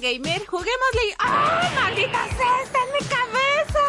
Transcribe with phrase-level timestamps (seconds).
[0.00, 1.16] gamer, juguémosle.
[1.18, 2.62] ¡Ah, maldita sea!
[2.62, 3.80] ¡Está en mi cabeza!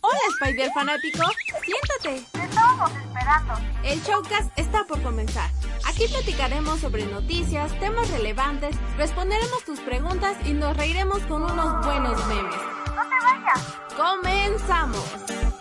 [0.00, 1.24] Hola, Spider fanático.
[1.64, 2.26] Siéntate.
[2.32, 3.54] Te estábamos esperando.
[3.84, 5.50] El showcast está por comenzar.
[5.84, 12.26] Aquí platicaremos sobre noticias, temas relevantes, responderemos tus preguntas y nos reiremos con unos buenos
[12.26, 12.54] memes.
[12.94, 13.78] No te vayas.
[13.96, 15.55] ¡Comenzamos!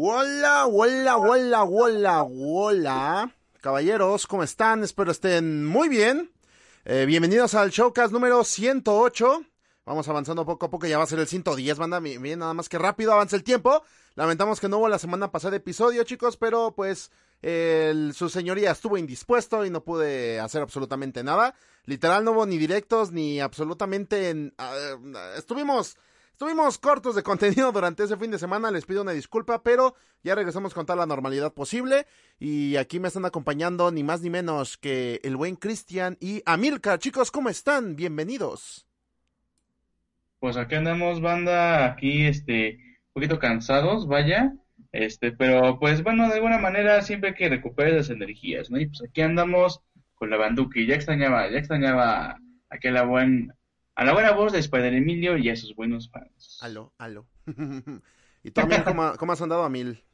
[0.00, 3.34] Hola, hola, hola, hola, hola.
[3.60, 4.84] Caballeros, ¿cómo están?
[4.84, 6.30] Espero estén muy bien.
[6.84, 9.42] Eh, bienvenidos al Showcast número 108.
[9.86, 11.98] Vamos avanzando poco a poco, ya va a ser el 110, banda.
[11.98, 13.82] Bien, nada más que rápido avanza el tiempo.
[14.14, 17.10] Lamentamos que no hubo la semana pasada episodio, chicos, pero pues
[17.42, 21.56] el, su señoría estuvo indispuesto y no pude hacer absolutamente nada.
[21.86, 24.30] Literal, no hubo ni directos ni absolutamente.
[24.30, 24.54] En,
[25.36, 25.96] estuvimos
[26.38, 30.36] Estuvimos cortos de contenido durante ese fin de semana, les pido una disculpa, pero ya
[30.36, 32.06] regresamos con toda la normalidad posible.
[32.38, 37.00] Y aquí me están acompañando ni más ni menos que el buen Cristian y Amilcar.
[37.00, 37.96] Chicos, ¿cómo están?
[37.96, 38.86] Bienvenidos.
[40.38, 44.52] Pues aquí andamos, banda, aquí este, un poquito cansados, vaya.
[44.92, 48.78] Este, pero pues bueno, de alguna manera siempre que recuperar las energías, ¿no?
[48.78, 49.80] Y pues aquí andamos
[50.14, 52.38] con la banduki, ya extrañaba, ya extrañaba
[52.70, 53.52] aquella buen
[53.98, 56.60] a la buena voz de Spider Emilio y a sus buenos fans.
[56.62, 57.26] Aló, aló.
[58.44, 60.04] ¿Y tú también cómo, cómo has andado, Amil?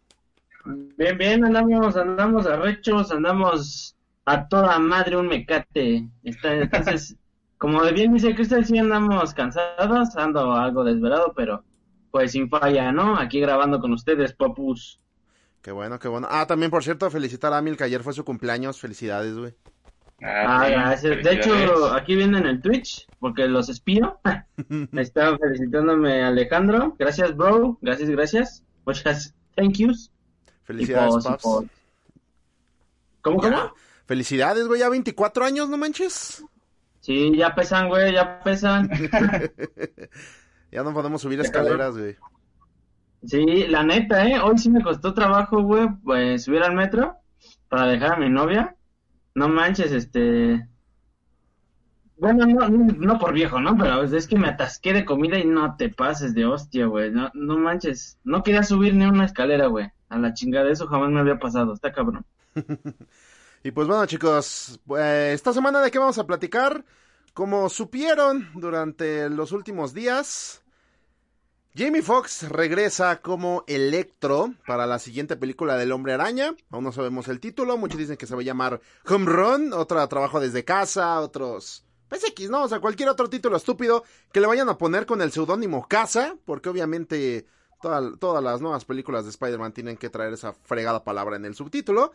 [0.96, 6.08] Bien, bien, andamos, andamos arrechos, andamos a toda madre un mecate.
[6.22, 7.14] Está, entonces,
[7.58, 11.62] como bien dice Cristian, sí andamos cansados, ando algo desvelado, pero
[12.10, 13.19] pues sin falla, ¿no?
[13.19, 14.98] Aquí grabando con ustedes, popus.
[15.60, 16.26] Qué bueno, qué bueno.
[16.30, 18.80] Ah, también, por cierto, felicitar a Amil, que ayer fue su cumpleaños.
[18.80, 19.54] Felicidades, güey.
[20.27, 21.22] Ah, gracias.
[21.22, 24.19] De hecho, aquí viene en el Twitch, porque los espío.
[24.91, 26.97] Me estaba felicitándome Alejandro.
[26.98, 27.76] Gracias, bro.
[27.82, 28.65] Gracias, gracias.
[28.87, 30.10] Muchas thank yous.
[30.62, 31.44] Felicidades, paps.
[33.21, 33.75] ¿Cómo, cómo?
[34.06, 34.81] Felicidades, güey.
[34.81, 36.43] Ya 24 años, no manches.
[37.00, 38.15] Sí, ya pesan, güey.
[38.15, 38.88] Ya pesan.
[40.72, 42.16] ya no podemos subir escaleras, güey.
[43.27, 44.41] Sí, la neta, ¿eh?
[44.41, 47.16] Hoy sí me costó trabajo, güey, pues, subir al metro
[47.69, 48.75] para dejar a mi novia
[49.34, 50.67] no manches, este...
[52.17, 53.77] Bueno, no, no por viejo, ¿no?
[53.77, 57.11] Pero es que me atasqué de comida y no te pases de hostia, güey.
[57.11, 58.19] No, no manches.
[58.22, 59.91] No quería subir ni una escalera, güey.
[60.09, 61.75] A la chingada, eso jamás me había pasado.
[61.75, 62.25] Está cabrón.
[63.65, 66.84] y pues bueno, chicos, pues, esta semana de qué vamos a platicar.
[67.34, 70.63] Como supieron durante los últimos días,
[71.76, 76.54] Jamie Foxx regresa como Electro para la siguiente película del Hombre Araña.
[76.70, 77.76] Aún no sabemos el título.
[77.76, 82.48] Muchos dicen que se va a llamar Home Run, otro trabajo desde casa, otros PSX,
[82.48, 82.62] ¿no?
[82.62, 86.36] O sea, cualquier otro título estúpido que le vayan a poner con el seudónimo Casa,
[86.44, 87.44] porque obviamente
[87.80, 92.12] todas las nuevas películas de Spider-Man tienen que traer esa fregada palabra en el subtítulo.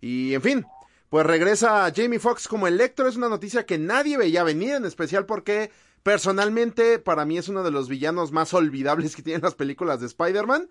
[0.00, 0.66] Y en fin,
[1.08, 3.08] pues regresa Jamie Foxx como Electro.
[3.08, 5.72] Es una noticia que nadie veía venir, en especial porque
[6.02, 10.06] Personalmente, para mí es uno de los villanos más olvidables que tienen las películas de
[10.06, 10.70] Spider-Man.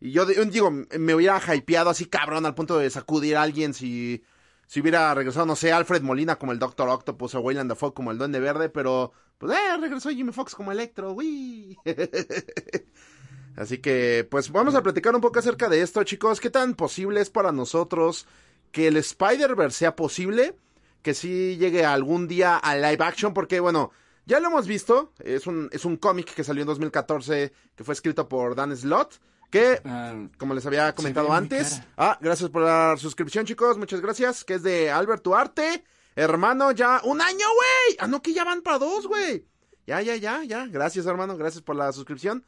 [0.00, 4.24] Y yo digo, me hubiera hypeado así cabrón al punto de sacudir a alguien si,
[4.66, 8.10] si hubiera regresado, no sé, Alfred Molina como el Doctor Octopus o Wayland Dafoe como
[8.10, 11.76] el Duende Verde, pero pues eh, regresó Jimmy Fox como Electro, uy.
[13.56, 16.40] así que, pues vamos a platicar un poco acerca de esto, chicos.
[16.40, 18.26] ¿Qué tan posible es para nosotros
[18.72, 20.54] que el Spider-Verse sea posible?
[21.02, 23.92] Que sí llegue algún día a live action, porque bueno,
[24.30, 27.94] ya lo hemos visto, es un, es un cómic que salió en 2014 que fue
[27.94, 29.20] escrito por Dan Slott.
[29.50, 34.44] Que, uh, como les había comentado antes, ah, gracias por la suscripción, chicos, muchas gracias.
[34.44, 35.82] Que es de Albert Duarte,
[36.14, 37.96] hermano, ya un año, güey.
[37.98, 39.44] Ah, no, que ya van para dos, güey.
[39.88, 40.66] Ya, ya, ya, ya.
[40.68, 42.46] Gracias, hermano, gracias por la suscripción.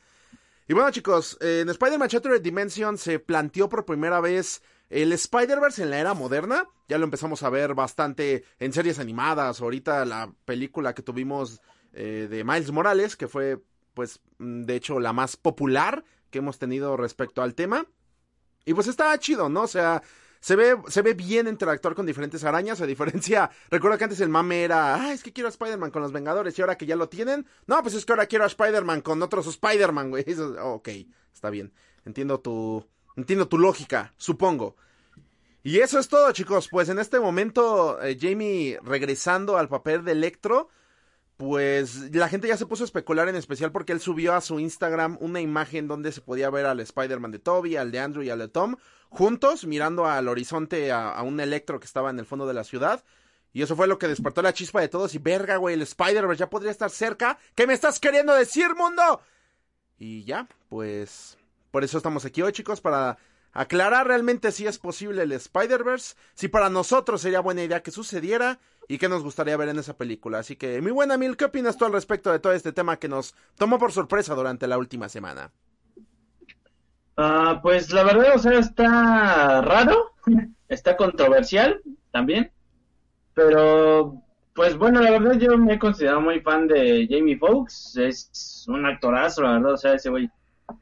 [0.69, 5.91] Y bueno, chicos, en Spider-Man Shattered Dimension se planteó por primera vez el Spider-Verse en
[5.91, 6.69] la era moderna.
[6.87, 9.61] Ya lo empezamos a ver bastante en series animadas.
[9.61, 11.61] Ahorita la película que tuvimos
[11.93, 13.59] eh, de Miles Morales, que fue,
[13.95, 17.87] pues, mm, de hecho, la más popular que hemos tenido respecto al tema.
[18.65, 19.63] Y pues está chido, ¿no?
[19.63, 20.03] O sea,
[20.41, 24.29] se ve, se ve bien interactuar con diferentes arañas, a diferencia, recuerdo que antes el
[24.29, 26.97] mame era, ah, es que quiero a Spider-Man con los Vengadores, y ahora que ya
[26.97, 30.25] lo tienen, no, pues es que ahora quiero a Spider-Man con otros Spider-Man, güey.
[30.61, 30.89] ok,
[31.33, 31.73] está bien,
[32.05, 32.85] entiendo tu,
[33.17, 34.77] entiendo tu lógica, supongo.
[35.63, 40.11] Y eso es todo, chicos, pues en este momento, eh, Jamie regresando al papel de
[40.11, 40.69] Electro,
[41.43, 44.61] pues la gente ya se puso a especular en especial porque él subió a su
[44.61, 48.31] Instagram una imagen donde se podía ver al Spider-Man de Toby, al de Andrew y
[48.31, 48.77] al de Tom,
[49.09, 53.03] juntos mirando al horizonte a, un Electro que estaba en el fondo de la ciudad.
[53.53, 55.17] Y eso fue lo que despertó la chispa de todos.
[55.17, 57.37] Y verga, güey, el Spider-Verse ya podría estar cerca.
[57.57, 59.21] ¿Qué me estás queriendo decir, mundo?
[59.99, 61.39] Y ya, pues.
[61.73, 63.19] Por eso estamos aquí hoy, chicos, para
[63.53, 66.17] aclarar realmente si es posible el Spider-Verse.
[66.35, 68.59] Si para nosotros sería buena idea que sucediera.
[68.89, 70.39] Y qué nos gustaría ver en esa película.
[70.39, 73.09] Así que, mi buena Mil, ¿qué opinas tú al respecto de todo este tema que
[73.09, 75.53] nos tomó por sorpresa durante la última semana?
[77.17, 80.13] Ah, pues la verdad, o sea, está raro,
[80.69, 82.51] está controversial también,
[83.35, 84.23] pero
[84.55, 88.87] pues bueno, la verdad yo me he considerado muy fan de Jamie Foxx, es un
[88.87, 90.31] actorazo, la verdad, o sea, ese güey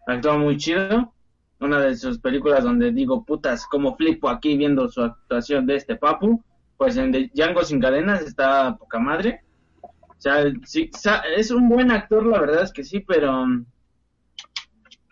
[0.06, 1.12] actúa muy chido.
[1.60, 5.96] Una de sus películas donde digo, putas, como flipo aquí viendo su actuación de este
[5.96, 6.42] papu,
[6.76, 9.42] pues en Django sin cadenas está poca madre.
[9.82, 10.90] O sea, sí,
[11.36, 13.46] es un buen actor, la verdad es que sí, pero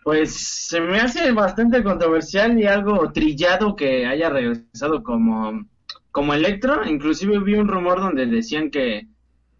[0.03, 0.35] pues
[0.67, 5.67] se me hace bastante controversial y algo trillado que haya regresado como,
[6.11, 6.83] como Electro.
[6.83, 9.07] Inclusive vi un rumor donde decían que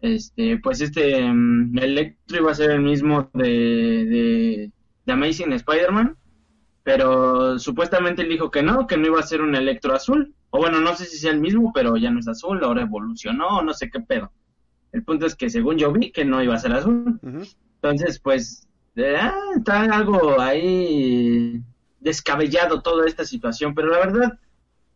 [0.00, 4.70] este pues este um, Electro iba a ser el mismo de,
[5.06, 6.16] de, Amazing Spider-Man.
[6.82, 10.34] Pero supuestamente él dijo que no, que no iba a ser un Electro azul.
[10.50, 13.62] O bueno, no sé si sea el mismo, pero ya no es azul, ahora evolucionó,
[13.62, 14.32] no sé qué pedo.
[14.92, 17.20] El punto es que según yo vi que no iba a ser azul.
[17.22, 18.66] Entonces, pues
[18.96, 21.62] Ah, está algo ahí
[22.00, 24.38] descabellado toda esta situación, pero la verdad,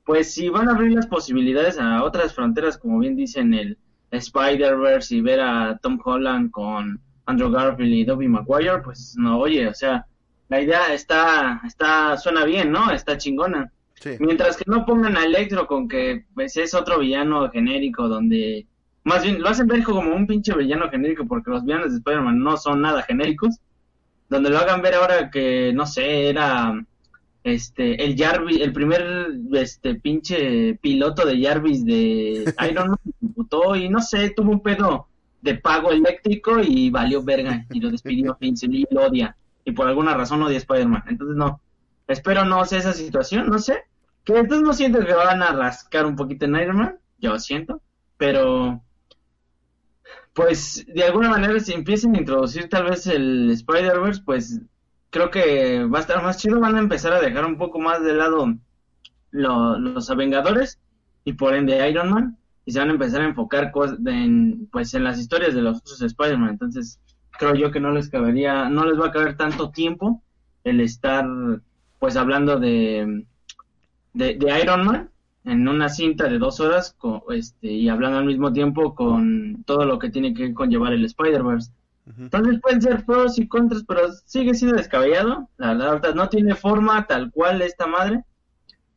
[0.05, 3.79] pues si van a abrir las posibilidades a otras fronteras, como bien dicen el
[4.11, 9.69] Spider-Verse y ver a Tom Holland con Andrew Garfield y Dobby Maguire, pues no, oye,
[9.69, 10.07] o sea,
[10.49, 12.91] la idea está, está, suena bien, ¿no?
[12.91, 13.70] Está chingona.
[14.19, 18.67] Mientras que no pongan a Electro con que pues, es otro villano genérico donde,
[19.02, 22.38] más bien, lo hacen ver como un pinche villano genérico porque los villanos de Spider-Man
[22.38, 23.58] no son nada genéricos
[24.29, 26.85] donde lo hagan ver ahora que, no sé, era
[27.44, 32.99] este el Jarvis, el primer este pinche piloto de Jarvis de Iron Man
[33.76, 35.08] y no sé, tuvo un pedo
[35.43, 40.14] de pago eléctrico y valió verga y lo despidió y lo odia y por alguna
[40.14, 41.05] razón odia Spider-Man.
[41.08, 41.61] Entonces no,
[42.06, 43.82] espero no sea esa situación, no sé.
[44.25, 47.82] Que entonces no siento que van a rascar un poquito en Iron Man, yo siento,
[48.16, 48.82] pero
[50.32, 54.61] pues de alguna manera si empiecen a introducir tal vez el Spider-Verse, pues
[55.11, 58.02] creo que va a estar más chido, van a empezar a dejar un poco más
[58.02, 58.52] de lado
[59.31, 60.81] los Avengadores
[61.25, 63.72] y por ende Iron Man y se van a empezar a enfocar
[64.06, 66.99] en, pues en las historias de los otros Spider-Man, entonces
[67.39, 70.23] creo yo que no les cabería, no les va a caber tanto tiempo
[70.65, 71.27] el estar
[71.99, 73.25] pues hablando de,
[74.13, 75.11] de, de Iron Man
[75.45, 76.97] en una cinta de dos horas
[77.31, 81.71] este, y hablando al mismo tiempo con todo lo que tiene que conllevar el Spider-Verse.
[82.19, 85.49] Entonces pueden ser pros y contras, pero sigue siendo descabellado.
[85.57, 88.25] La verdad, no tiene forma tal cual esta madre.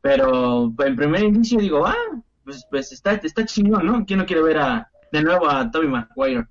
[0.02, 1.96] Pero en primer inicio digo, ah,
[2.44, 4.06] pues, pues está, está chingón, ¿no?
[4.06, 6.48] ¿Quién no quiere ver a, de nuevo a Tobey Maguire?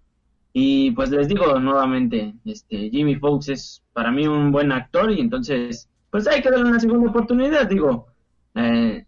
[0.59, 5.21] Y pues les digo nuevamente, este Jimmy Fox es para mí un buen actor y
[5.21, 8.07] entonces, pues hay que darle una segunda oportunidad, digo.
[8.55, 9.05] Eh,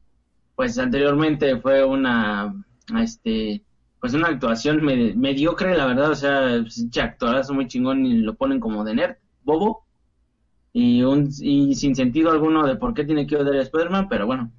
[0.55, 2.55] pues anteriormente fue una,
[3.00, 3.65] este,
[3.99, 6.62] pues una actuación mediocre, la verdad, o sea,
[7.03, 9.87] actorazo muy chingón y lo ponen como de nerd, bobo,
[10.75, 14.27] y, un, y sin sentido alguno de por qué tiene que odiar a Spider-Man, pero
[14.27, 14.53] bueno,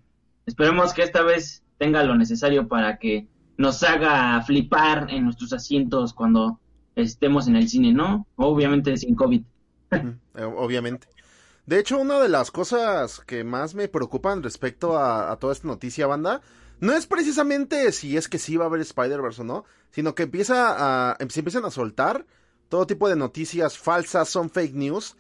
[0.47, 3.27] esperemos que esta vez tenga lo necesario para que
[3.57, 6.59] nos haga flipar en nuestros asientos cuando
[7.01, 8.27] estemos en el cine, ¿no?
[8.35, 9.41] Obviamente sin COVID.
[9.91, 11.07] Eh, obviamente.
[11.65, 16.07] De hecho, una de las cosas que más me preocupan respecto a, toda esta noticia,
[16.07, 16.41] banda,
[16.79, 20.23] no es precisamente si es que sí va a haber Spider-Verse o no, sino que
[20.23, 22.25] empieza a, se empiezan a soltar
[22.69, 25.15] todo tipo de noticias falsas, son fake news,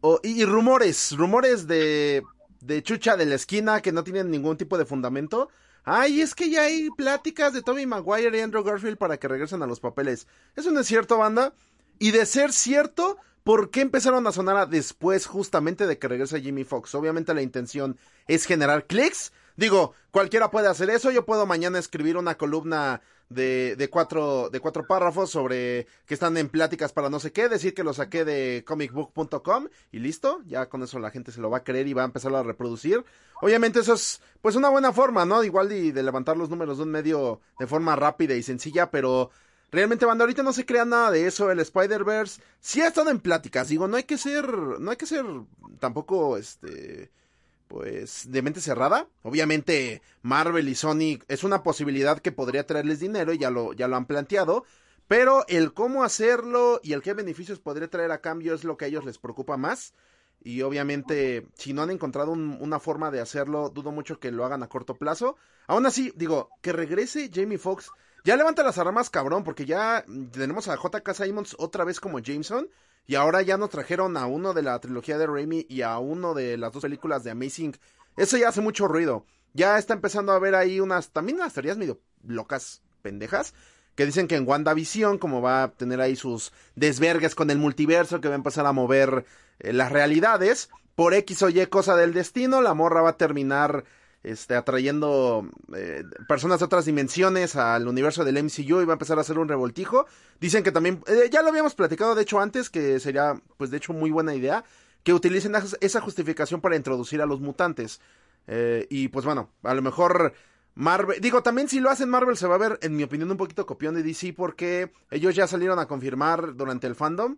[0.00, 2.22] o, y, rumores, rumores de,
[2.60, 5.48] de chucha de la esquina que no tienen ningún tipo de fundamento.
[5.90, 9.62] Ay, es que ya hay pláticas de Tommy Maguire y Andrew Garfield para que regresen
[9.62, 10.26] a los papeles.
[10.54, 11.54] Eso no es cierto, banda.
[11.98, 16.64] Y de ser cierto, ¿Por qué empezaron a sonar después justamente de que regrese Jimmy
[16.64, 16.94] Fox?
[16.94, 19.32] Obviamente la intención es generar clics.
[19.56, 21.10] Digo, cualquiera puede hacer eso.
[21.10, 26.36] Yo puedo mañana escribir una columna de, de, cuatro, de cuatro párrafos sobre que están
[26.36, 30.40] en pláticas para no sé qué, decir que lo saqué de comicbook.com y listo.
[30.46, 32.42] Ya con eso la gente se lo va a creer y va a empezar a
[32.42, 33.04] reproducir.
[33.40, 35.44] Obviamente eso es pues una buena forma, ¿no?
[35.44, 39.30] Igual de, de levantar los números de un medio de forma rápida y sencilla, pero
[39.70, 41.50] Realmente, banda, ahorita no se crea nada de eso.
[41.50, 43.68] El Spider-Verse sí ha estado en pláticas.
[43.68, 45.26] Digo, no hay que ser, no hay que ser
[45.78, 47.10] tampoco, este,
[47.68, 49.08] pues, de mente cerrada.
[49.22, 53.88] Obviamente, Marvel y Sony es una posibilidad que podría traerles dinero y ya lo, ya
[53.88, 54.64] lo han planteado.
[55.06, 58.86] Pero el cómo hacerlo y el qué beneficios podría traer a cambio es lo que
[58.86, 59.94] a ellos les preocupa más.
[60.42, 64.62] Y obviamente, si no han encontrado una forma de hacerlo, dudo mucho que lo hagan
[64.62, 65.36] a corto plazo.
[65.66, 67.90] Aún así, digo, que regrese Jamie Foxx
[68.24, 71.14] ya levanta las armas cabrón, porque ya tenemos a J.K.
[71.14, 72.68] Simons otra vez como Jameson,
[73.08, 76.34] y ahora ya nos trajeron a uno de la trilogía de Raimi y a uno
[76.34, 77.74] de las dos películas de Amazing.
[78.18, 79.24] Eso ya hace mucho ruido.
[79.54, 83.54] Ya está empezando a haber ahí unas, también unas teorías medio locas, pendejas,
[83.94, 88.20] que dicen que en WandaVision, como va a tener ahí sus desvergues con el multiverso,
[88.20, 89.24] que va a empezar a mover
[89.58, 93.84] eh, las realidades, por X o Y cosa del destino, la morra va a terminar
[94.30, 99.18] este, atrayendo eh, personas de otras dimensiones al universo del MCU y va a empezar
[99.18, 100.06] a hacer un revoltijo.
[100.40, 103.78] Dicen que también, eh, ya lo habíamos platicado de hecho antes, que sería pues de
[103.78, 104.64] hecho muy buena idea,
[105.02, 108.00] que utilicen esa justificación para introducir a los mutantes.
[108.90, 110.32] y pues bueno, a lo mejor
[110.74, 113.36] Marvel, digo, también si lo hacen Marvel se va a ver, en mi opinión, un
[113.36, 117.36] poquito copión de DC porque ellos ya salieron a confirmar durante el fandom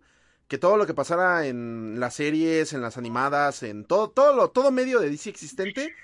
[0.51, 4.49] que todo lo que pasara en las series, en las animadas, en todo, todo lo,
[4.49, 5.95] todo medio de DC existente,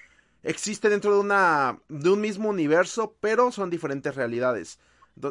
[0.47, 4.79] existe dentro de una, de un mismo universo, pero son diferentes realidades.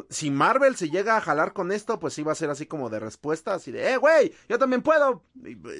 [0.09, 2.99] Si Marvel se llega a jalar con esto, pues va a ser así como de
[2.99, 5.23] respuesta, así de, eh, güey, yo también puedo.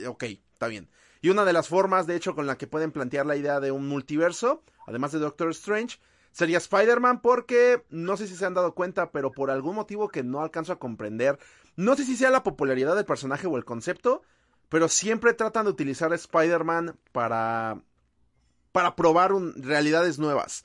[0.08, 0.90] ok, está bien.
[1.22, 3.72] Y una de las formas, de hecho, con la que pueden plantear la idea de
[3.72, 6.00] un multiverso, además de Doctor Strange,
[6.32, 10.24] sería Spider-Man porque no sé si se han dado cuenta, pero por algún motivo que
[10.24, 11.38] no alcanzo a comprender,
[11.76, 14.22] no sé si sea la popularidad del personaje o el concepto,
[14.70, 17.82] pero siempre tratan de utilizar a Spider-Man para
[18.78, 20.64] para probar realidades nuevas.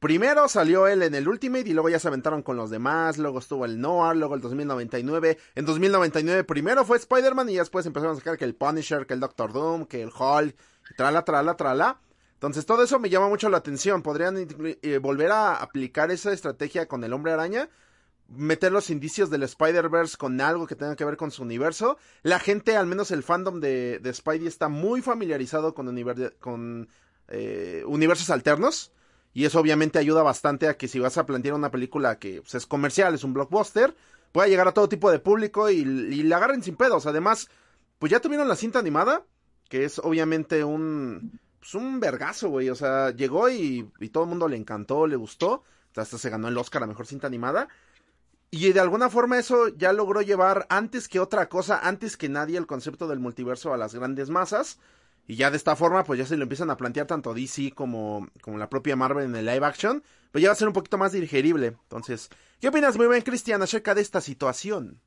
[0.00, 3.38] Primero salió él en el Ultimate y luego ya se aventaron con los demás, luego
[3.38, 5.38] estuvo el Noir, luego el 2099.
[5.54, 9.20] En 2099 primero fue Spider-Man y después empezaron a sacar que el Punisher, que el
[9.20, 10.56] Doctor Doom, que el Hulk,
[10.96, 12.00] trala, trala, trala.
[12.34, 14.02] Entonces todo eso me llama mucho la atención.
[14.02, 14.48] Podrían
[14.82, 17.68] eh, volver a aplicar esa estrategia con el hombre araña.
[18.26, 21.98] Meter los indicios del Spider-Verse con algo que tenga que ver con su universo.
[22.24, 25.86] La gente, al menos el fandom de, de Spidey, está muy familiarizado con,
[26.40, 26.88] con
[27.28, 28.92] eh, universos alternos.
[29.34, 32.54] Y eso obviamente ayuda bastante a que si vas a plantear una película que pues,
[32.54, 33.94] es comercial, es un blockbuster,
[34.32, 37.06] pueda llegar a todo tipo de público y, la agarren sin pedos.
[37.06, 37.48] Además,
[37.98, 39.24] pues ya tuvieron la cinta animada,
[39.68, 42.70] que es obviamente un pues un vergazo, güey.
[42.70, 45.62] O sea, llegó y, y, todo el mundo le encantó, le gustó.
[45.94, 47.68] Hasta se ganó el Oscar a mejor cinta animada.
[48.50, 52.56] Y de alguna forma eso ya logró llevar antes que otra cosa, antes que nadie,
[52.56, 54.78] el concepto del multiverso a las grandes masas.
[55.28, 58.28] Y ya de esta forma, pues ya se lo empiezan a plantear tanto DC como,
[58.40, 60.02] como la propia Marvel en el live action.
[60.32, 61.76] Pues ya va a ser un poquito más digerible.
[61.82, 62.30] Entonces,
[62.60, 65.02] ¿qué opinas, muy bien, Cristian, acerca de esta situación?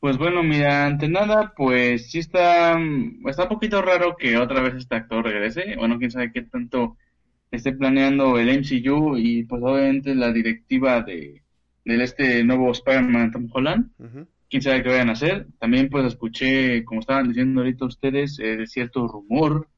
[0.00, 2.78] Pues bueno, mira, ante nada, pues sí está,
[3.26, 5.76] está un poquito raro que otra vez este actor regrese.
[5.76, 6.98] Bueno, quién sabe qué tanto
[7.50, 11.42] esté planeando el MCU y pues obviamente la directiva de,
[11.84, 13.90] este nuevo Spider-Man Tom Holland.
[14.50, 15.46] Quién sabe qué vayan a hacer.
[15.58, 19.68] También pues escuché, como estaban diciendo ahorita ustedes, eh, de cierto rumor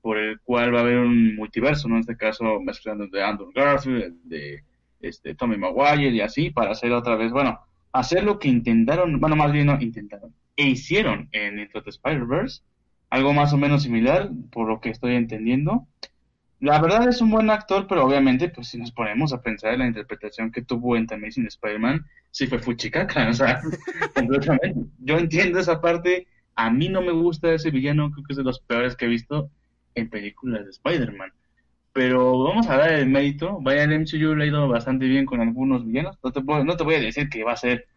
[0.00, 1.94] por el cual va a haber un multiverso, ¿no?
[1.94, 4.64] En este caso mezclando de Andrew Garfield, de
[5.00, 7.60] este Tommy Maguire y así, para hacer otra vez, bueno,
[7.92, 12.62] hacer lo que intentaron, bueno, más bien no intentaron, e hicieron en Into the Spider-Verse,
[13.10, 15.86] algo más o menos similar, por lo que estoy entendiendo.
[16.62, 19.80] La verdad es un buen actor, pero obviamente, pues si nos ponemos a pensar en
[19.80, 23.60] la interpretación que tuvo en The Amazing Spider-Man, sí fue fuchicaca, o sea,
[24.14, 24.88] completamente.
[25.00, 28.44] Yo entiendo esa parte, a mí no me gusta ese villano, creo que es de
[28.44, 29.50] los peores que he visto
[29.96, 31.32] en películas de Spider-Man.
[31.92, 33.58] Pero vamos a dar el mérito.
[33.60, 36.16] Vaya, el MCU le ha ido bastante bien con algunos villanos.
[36.22, 37.88] No te, no te voy a decir que va a ser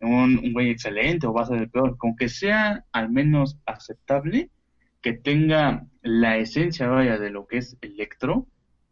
[0.00, 1.96] un, un güey excelente o va a ser el peor.
[1.96, 4.50] Con que sea al menos aceptable,
[5.00, 8.46] que tenga la esencia, vaya, de lo que es Electro,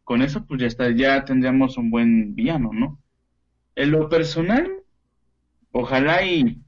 [0.04, 2.98] con eso pues ya está, ya tendríamos un buen villano, ¿no?
[3.74, 4.70] En lo personal,
[5.72, 6.62] ojalá y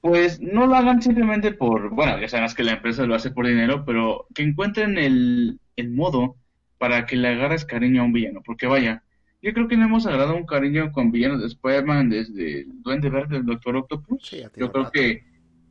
[0.00, 3.46] pues no lo hagan simplemente por, bueno, ya sabemos que la empresa lo hace por
[3.46, 6.36] dinero, pero que encuentren el, el modo
[6.78, 8.40] para que le agarres cariño a un villano.
[8.44, 9.02] Porque vaya,
[9.42, 13.10] yo creo que no hemos agarrado un cariño con villanos de Spider-Man desde el Duende
[13.10, 14.30] Verde, el Doctor Octopus.
[14.56, 15.24] yo creo que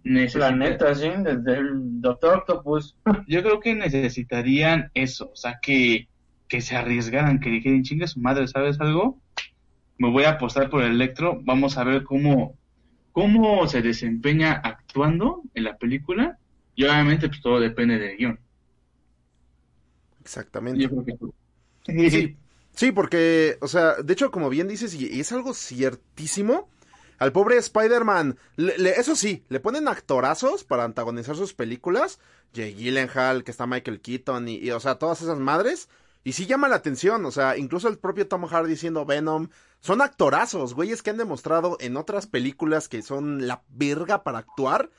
[0.05, 0.95] necesita...
[0.95, 2.95] sí, desde el Doctor Octopus.
[3.27, 6.07] yo creo que necesitarían eso, o sea, que,
[6.47, 9.19] que se arriesgaran, que dijeran, chinga su madre, ¿sabes algo?
[9.97, 12.55] Me voy a apostar por el Electro, vamos a ver cómo,
[13.11, 16.37] cómo se desempeña actuando en la película.
[16.75, 18.39] Y obviamente, pues todo depende del guion.
[20.21, 20.89] Exactamente.
[21.85, 22.35] Sí,
[22.73, 26.67] sí, porque, o sea, de hecho, como bien dices, y, es algo ciertísimo,
[27.17, 32.19] al pobre Spider-Man, eso sí, le ponen actorazos para antagonizar sus películas,
[32.53, 35.89] Jay Gyllenhaal, que está Michael Keaton, y, o sea, todas esas madres,
[36.23, 40.01] y sí llama la atención, o sea, incluso el propio Tom Hardy diciendo Venom, son
[40.01, 44.89] actorazos, güeyes que han demostrado en otras películas que son la verga para actuar,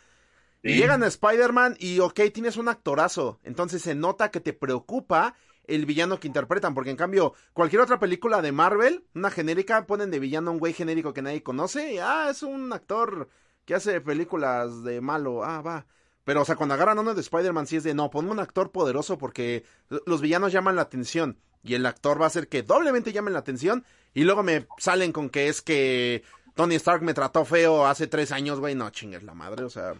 [0.63, 3.39] y llegan a Spider-Man y ok, tienes un actorazo.
[3.45, 5.37] Entonces se nota que te preocupa
[5.69, 10.11] el villano que interpretan, porque en cambio, cualquier otra película de Marvel, una genérica, ponen
[10.11, 13.29] de villano a un güey genérico que nadie conoce, y, ah, es un actor
[13.65, 15.87] que hace películas de malo, ah, va.
[16.27, 18.73] Pero, o sea, cuando agarran uno de Spider-Man, sí es de, no, ponme un actor
[18.73, 19.65] poderoso porque
[20.07, 21.39] los villanos llaman la atención.
[21.63, 23.85] Y el actor va a hacer que doblemente llamen la atención.
[24.13, 26.25] Y luego me salen con que es que
[26.57, 28.75] Tony Stark me trató feo hace tres años, güey.
[28.75, 29.95] No, chingues la madre, o sea.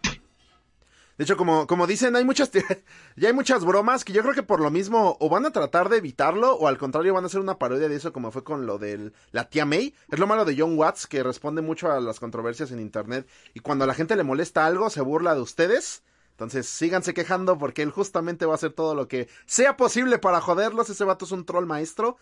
[1.19, 2.51] De hecho, como, como dicen, hay muchas,
[3.17, 5.89] ya hay muchas bromas que yo creo que por lo mismo o van a tratar
[5.89, 8.67] de evitarlo o al contrario van a hacer una parodia de eso como fue con
[8.67, 9.95] lo de la tía May.
[10.11, 13.61] Es lo malo de John Watts que responde mucho a las controversias en internet y
[13.61, 16.03] cuando a la gente le molesta algo se burla de ustedes.
[16.33, 20.43] Entonces síganse quejando porque él justamente va a hacer todo lo que sea posible para
[20.43, 20.91] joderlos.
[20.91, 22.19] Ese vato es un troll maestro.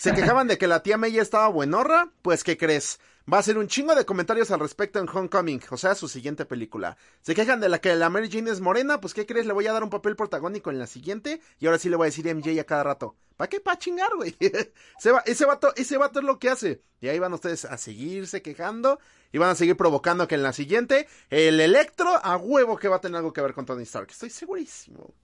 [0.00, 2.10] Se quejaban de que la tía May estaba buenorra.
[2.22, 3.00] Pues, ¿qué crees?
[3.30, 6.46] Va a ser un chingo de comentarios al respecto en Homecoming, o sea, su siguiente
[6.46, 6.96] película.
[7.20, 9.44] Se quejan de la que la Mary Jane es morena, pues ¿qué crees?
[9.44, 12.06] Le voy a dar un papel protagónico en la siguiente y ahora sí le voy
[12.06, 13.14] a decir MJ a cada rato.
[13.36, 13.60] ¿Para qué?
[13.60, 14.34] Para chingar, güey.
[15.26, 16.80] ese vato, ese vato es lo que hace.
[17.00, 19.00] Y ahí van ustedes a seguirse quejando
[19.32, 22.96] y van a seguir provocando que en la siguiente el Electro a huevo que va
[22.96, 24.08] a tener algo que ver con Tony Stark.
[24.10, 25.14] Estoy segurísimo.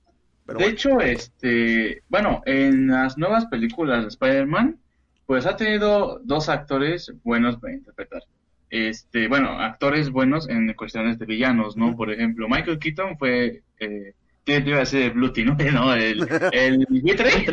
[0.47, 4.79] De hecho, este, bueno, en las nuevas películas de Spider-Man
[5.27, 8.23] pues ha tenido dos actores buenos para interpretar.
[8.71, 11.97] Este, bueno, actores buenos en cuestiones de villanos, ¿no?
[11.97, 15.57] Por ejemplo, Michael Keaton fue, eh, te iba a decir Bluty, ¿no?
[15.73, 16.87] no el, el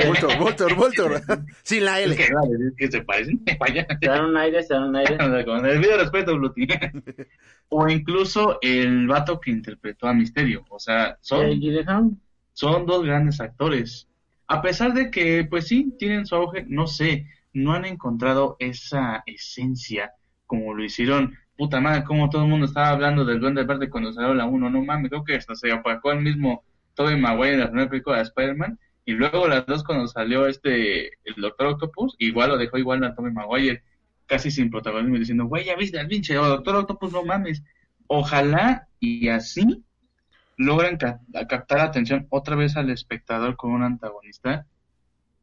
[0.07, 1.21] Voltor, Voltor, Voltor.
[1.63, 2.15] Sin la L.
[2.15, 2.29] Que,
[2.77, 3.43] que se parecen.
[3.99, 5.17] Se dan un aire, se dan un aire.
[5.45, 6.67] Con el video respeto, Bluty.
[7.69, 10.63] o incluso el vato que interpretó a Misterio.
[10.69, 11.59] O sea, son,
[12.53, 14.07] son dos grandes actores.
[14.47, 19.23] A pesar de que, pues sí, tienen su auge, no sé no han encontrado esa
[19.25, 20.11] esencia
[20.45, 21.37] como lo hicieron.
[21.55, 24.69] Puta madre, como todo el mundo estaba hablando del Duende Verde cuando salió la 1.
[24.69, 26.63] No mames, creo que hasta se apagó el mismo
[26.95, 28.79] Tobey Maguire en la primera película de Spider-Man.
[29.05, 33.13] Y luego las dos cuando salió este, el Doctor Octopus, igual lo dejó igual a
[33.13, 33.83] Tobey Maguire,
[34.25, 37.63] casi sin protagonismo, diciendo, güey, ya viste al pinche Doctor Octopus, no mames.
[38.07, 39.83] Ojalá y así
[40.57, 44.65] logran captar atención otra vez al espectador con un antagonista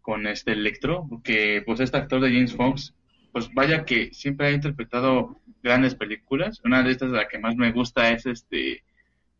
[0.01, 2.95] con este Electro, que pues este actor de James Fox,
[3.33, 6.61] pues vaya que siempre ha interpretado grandes películas.
[6.65, 8.83] Una de estas, la que más me gusta es este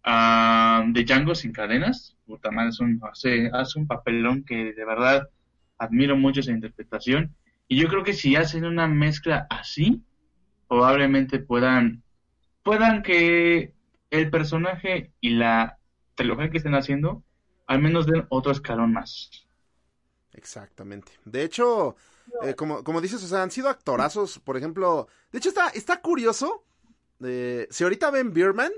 [0.05, 2.17] de Django sin cadenas.
[2.53, 5.29] Madre, es hace, hace un papelón que de verdad
[5.79, 7.35] admiro mucho esa interpretación.
[7.67, 10.03] Y yo creo que si hacen una mezcla así,
[10.69, 12.03] probablemente puedan,
[12.63, 13.73] puedan que
[14.11, 15.79] el personaje y la
[16.15, 17.23] trilogía que estén haciendo
[17.71, 19.31] al menos den otro escalón más.
[20.33, 21.13] Exactamente.
[21.25, 21.95] De hecho,
[22.43, 25.07] eh, como, como dices, o sea, han sido actorazos, por ejemplo.
[25.31, 26.65] De hecho, está, está curioso.
[27.23, 28.73] Eh, si ahorita ven Beerman,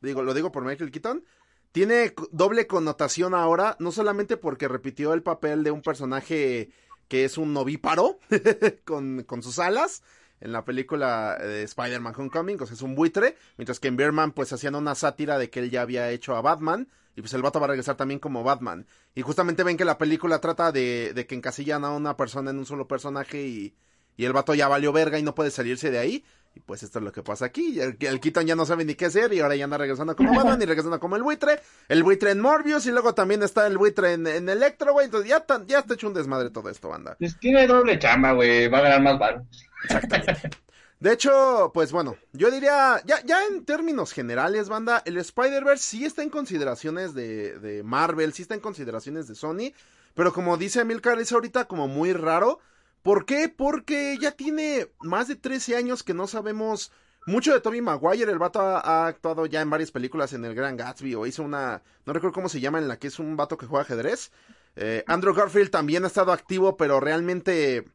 [0.00, 1.24] digo, lo digo por Michael Keaton,
[1.72, 6.70] tiene doble connotación ahora, no solamente porque repitió el papel de un personaje
[7.08, 8.18] que es un novíparo
[8.84, 10.02] con, con sus alas
[10.40, 14.32] en la película de Spider-Man Homecoming, o sea, es un buitre, mientras que en Beerman
[14.32, 17.42] pues hacían una sátira de que él ya había hecho a Batman y pues el
[17.42, 18.86] vato va a regresar también como Batman.
[19.14, 22.58] Y justamente ven que la película trata de, de que encasillan a una persona en
[22.58, 23.74] un solo personaje y,
[24.16, 26.24] y el vato ya valió verga y no puede salirse de ahí.
[26.54, 27.80] Y pues esto es lo que pasa aquí.
[27.80, 30.32] El, el Keaton ya no sabe ni qué hacer y ahora ya anda regresando como
[30.36, 31.60] Batman y regresando como el buitre.
[31.88, 35.06] El buitre en Morbius y luego también está el buitre en, en Electro, güey.
[35.06, 37.16] Entonces ya, ya está hecho un desmadre todo esto, banda.
[37.18, 38.68] Pues tiene doble chamba, güey.
[38.68, 39.46] Va a ganar más varo.
[39.84, 40.50] Exactamente.
[41.00, 46.04] De hecho, pues bueno, yo diría, ya, ya en términos generales, banda, el Spider-Verse sí
[46.04, 49.72] está en consideraciones de, de, Marvel, sí está en consideraciones de Sony,
[50.14, 52.58] pero como dice Emilcar, es ahorita como muy raro.
[53.04, 53.48] ¿Por qué?
[53.48, 56.90] Porque ya tiene más de 13 años que no sabemos
[57.26, 58.32] mucho de Tobey Maguire.
[58.32, 61.82] El vato ha, actuado ya en varias películas en El Gran Gatsby o hizo una,
[62.06, 64.32] no recuerdo cómo se llama, en la que es un vato que juega ajedrez.
[64.74, 67.86] Eh, Andrew Garfield también ha estado activo, pero realmente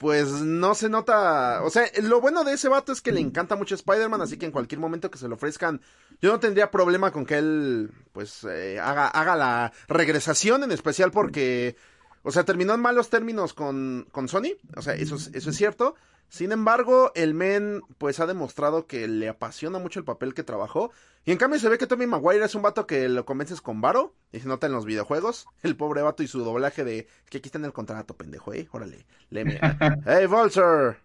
[0.00, 3.54] pues no se nota, o sea, lo bueno de ese vato es que le encanta
[3.54, 5.82] mucho Spider-Man, así que en cualquier momento que se lo ofrezcan,
[6.22, 11.10] yo no tendría problema con que él, pues, eh, haga, haga la regresación, en especial
[11.10, 11.76] porque,
[12.22, 15.96] o sea, terminó en malos términos con, con Sony, o sea, eso eso es cierto,
[16.30, 20.92] sin embargo, el men pues ha demostrado que le apasiona mucho el papel que trabajó.
[21.24, 23.80] Y en cambio se ve que Tommy Maguire es un vato que lo convences con
[23.80, 24.14] varo.
[24.30, 25.46] Y se nota en los videojuegos.
[25.62, 27.08] El pobre vato y su doblaje de...
[27.28, 28.68] Que aquí está en el contrato, pendejo, eh.
[28.70, 29.60] Órale, léeme.
[30.06, 30.98] hey, Vulture.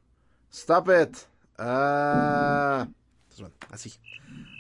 [0.52, 1.18] Stop it.
[1.58, 2.88] Ah...
[3.40, 3.94] bueno, así.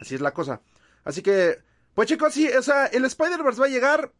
[0.01, 0.61] Así es la cosa.
[1.03, 1.59] Así que...
[1.93, 4.11] Pues chicos, sí, o sea, el Spider-Verse va a llegar.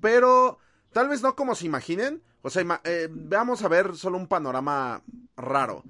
[0.00, 0.58] Pero...
[0.92, 2.22] Tal vez no como se imaginen.
[2.46, 5.02] O sea, eh, veamos a ver solo un panorama
[5.34, 5.82] raro.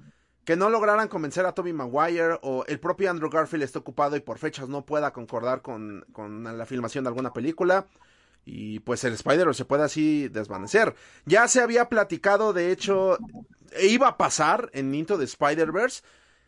[0.45, 4.21] Que no lograran convencer a Toby Maguire o el propio Andrew Garfield esté ocupado y
[4.21, 7.87] por fechas no pueda concordar con, con la filmación de alguna película.
[8.45, 10.95] y pues el Spider se puede así desvanecer.
[11.25, 13.17] Ya se había platicado, de hecho,
[13.81, 16.03] iba a pasar en Into the Spider-Verse.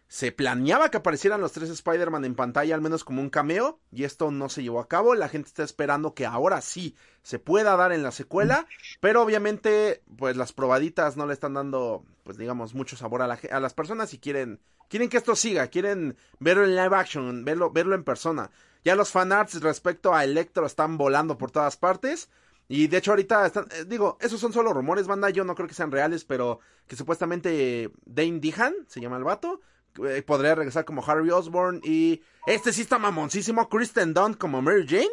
[0.08, 4.06] Se planeaba que aparecieran los tres Spider-Man en pantalla, al menos como un cameo, y
[4.06, 5.16] esto no se llevó a cabo.
[5.16, 8.68] La gente está esperando que ahora sí se pueda dar en la secuela,
[9.02, 13.38] pero obviamente, pues las probaditas no le están dando, pues digamos, mucho sabor a, la,
[13.52, 17.72] a las personas y quieren, quieren que esto siga, quieren verlo en live action, verlo,
[17.72, 18.50] verlo en persona.
[18.86, 22.30] Ya los fanarts respecto a Electro están volando por todas partes.
[22.70, 25.68] Y de hecho ahorita están, eh, digo, esos son solo rumores, banda, yo no creo
[25.68, 29.62] que sean reales, pero que supuestamente Dane Dihan, se llama el vato,
[30.06, 34.86] eh, podría regresar como Harry Osborn y este sí está mamoncísimo, Kristen Dunn como Mary
[34.88, 35.10] Jane.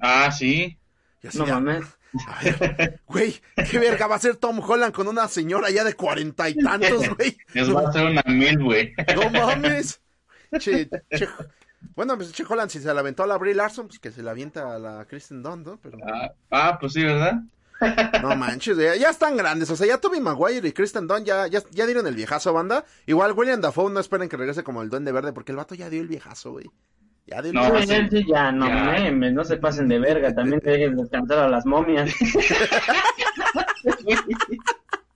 [0.00, 0.78] Ah, sí.
[1.22, 1.84] Y así No ya- mames.
[2.28, 5.94] a ver, güey, qué verga va a ser Tom Holland con una señora ya de
[5.94, 7.36] cuarenta y tantos, güey.
[7.54, 8.92] Les va a hacer una mil, güey.
[9.14, 10.00] No mames.
[10.58, 11.28] Che, che-
[11.94, 14.22] bueno, pues Che Holland, si se la aventó a la Brie Larson, pues que se
[14.22, 15.78] la avienta a la Kristen Dunn, ¿no?
[15.80, 17.40] Pero Ah, ah, pues sí, ¿verdad?
[18.22, 19.70] No manches, ya, ya están grandes.
[19.70, 22.84] O sea, ya Tobey Maguire y Kristen Dunn ya, ya, ya dieron el viejazo, banda.
[23.06, 25.90] Igual William Dafoe no esperen que regrese como el Duende Verde, porque el vato ya
[25.90, 26.70] dio el viejazo, güey.
[27.26, 27.92] Ya dio el No, viejazo.
[27.92, 28.84] Sí, sí, ya, no Ya.
[28.92, 32.10] memes, no se pasen de verga, también dejen descansar a las momias.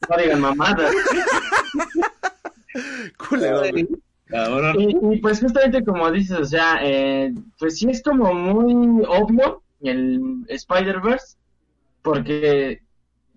[0.08, 0.92] No digan mamadas.
[3.16, 3.88] Culero, güey.
[4.26, 4.80] Cabrón.
[4.80, 9.62] Y, y, pues justamente como dices, o sea, eh, pues sí es como muy obvio
[9.80, 11.36] el Spider-Verse,
[12.06, 12.82] porque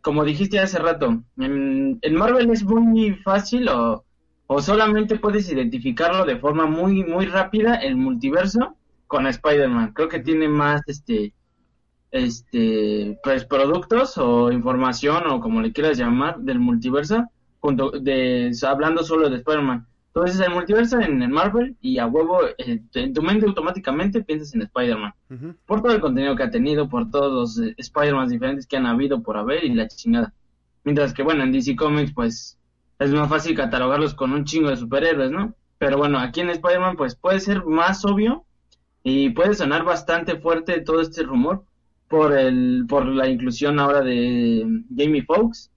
[0.03, 4.05] como dijiste hace rato, en, en Marvel es muy fácil o,
[4.45, 8.75] o solamente puedes identificarlo de forma muy muy rápida el multiverso
[9.07, 9.93] con Spider-Man.
[9.93, 11.33] Creo que tiene más este
[12.11, 17.25] este pues productos o información o como le quieras llamar del multiverso
[17.61, 19.87] junto de hablando solo de Spider-Man.
[20.13, 24.55] Entonces el multiverso en el Marvel y a huevo eh, en tu mente automáticamente piensas
[24.55, 25.13] en Spider-Man
[25.65, 28.87] por todo el contenido que ha tenido, por todos los eh, Spider-Man diferentes que han
[28.87, 30.33] habido por haber y la chingada.
[30.83, 32.57] Mientras que, bueno, en DC Comics, pues
[32.97, 35.53] es más fácil catalogarlos con un chingo de superhéroes, ¿no?
[35.77, 38.45] Pero bueno, aquí en Spider-Man, pues puede ser más obvio
[39.03, 41.63] y puede sonar bastante fuerte todo este rumor
[42.07, 45.71] por el por la inclusión ahora de Jamie Foxx.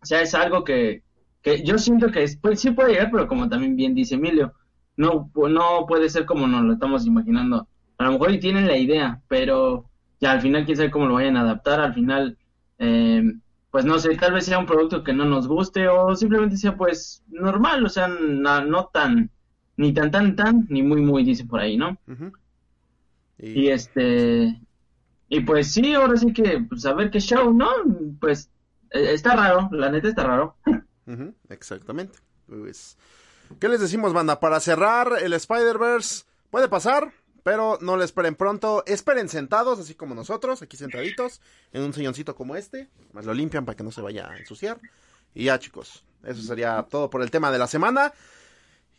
[0.00, 1.02] O sea, es algo que,
[1.42, 4.52] que yo siento que es- pues, sí puede llegar, pero como también bien dice Emilio,
[4.96, 7.68] no, no puede ser como nos lo estamos imaginando.
[7.98, 9.84] A lo mejor y tienen la idea, pero
[10.20, 11.80] ya al final quién sabe cómo lo vayan a adaptar.
[11.80, 12.36] Al final,
[12.78, 13.22] eh,
[13.70, 16.76] pues no sé, tal vez sea un producto que no nos guste o simplemente sea
[16.76, 19.30] pues normal, o sea, na- no tan,
[19.76, 21.96] ni tan tan tan, ni muy muy, dice por ahí, ¿no?
[23.52, 24.60] Y este,
[25.28, 27.68] y pues sí, ahora sí que, pues a ver qué show, ¿no?
[28.20, 28.50] Pues
[28.92, 30.56] eh, está raro, la neta está raro.
[31.48, 32.18] Exactamente.
[32.46, 32.96] Pues,
[33.60, 34.40] ¿qué les decimos, banda?
[34.40, 38.82] Para cerrar el Spider-Verse, puede pasar, pero no lo esperen pronto.
[38.86, 41.40] Esperen sentados, así como nosotros, aquí sentaditos,
[41.72, 42.88] en un silloncito como este.
[43.12, 44.80] Más lo limpian para que no se vaya a ensuciar.
[45.34, 48.12] Y ya, chicos, eso sería todo por el tema de la semana.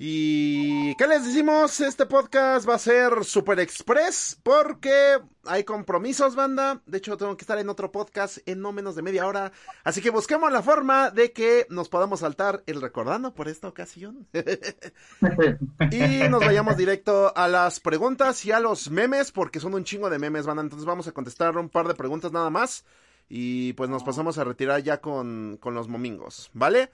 [0.01, 1.81] Y ¿qué les decimos?
[1.81, 6.81] Este podcast va a ser super express porque hay compromisos, banda.
[6.85, 9.51] De hecho, tengo que estar en otro podcast en no menos de media hora.
[9.83, 14.25] Así que busquemos la forma de que nos podamos saltar el recordando por esta ocasión.
[15.91, 20.09] y nos vayamos directo a las preguntas y a los memes porque son un chingo
[20.09, 20.63] de memes, banda.
[20.63, 22.85] Entonces vamos a contestar un par de preguntas nada más.
[23.27, 26.89] Y pues nos pasamos a retirar ya con, con los momingos, ¿vale?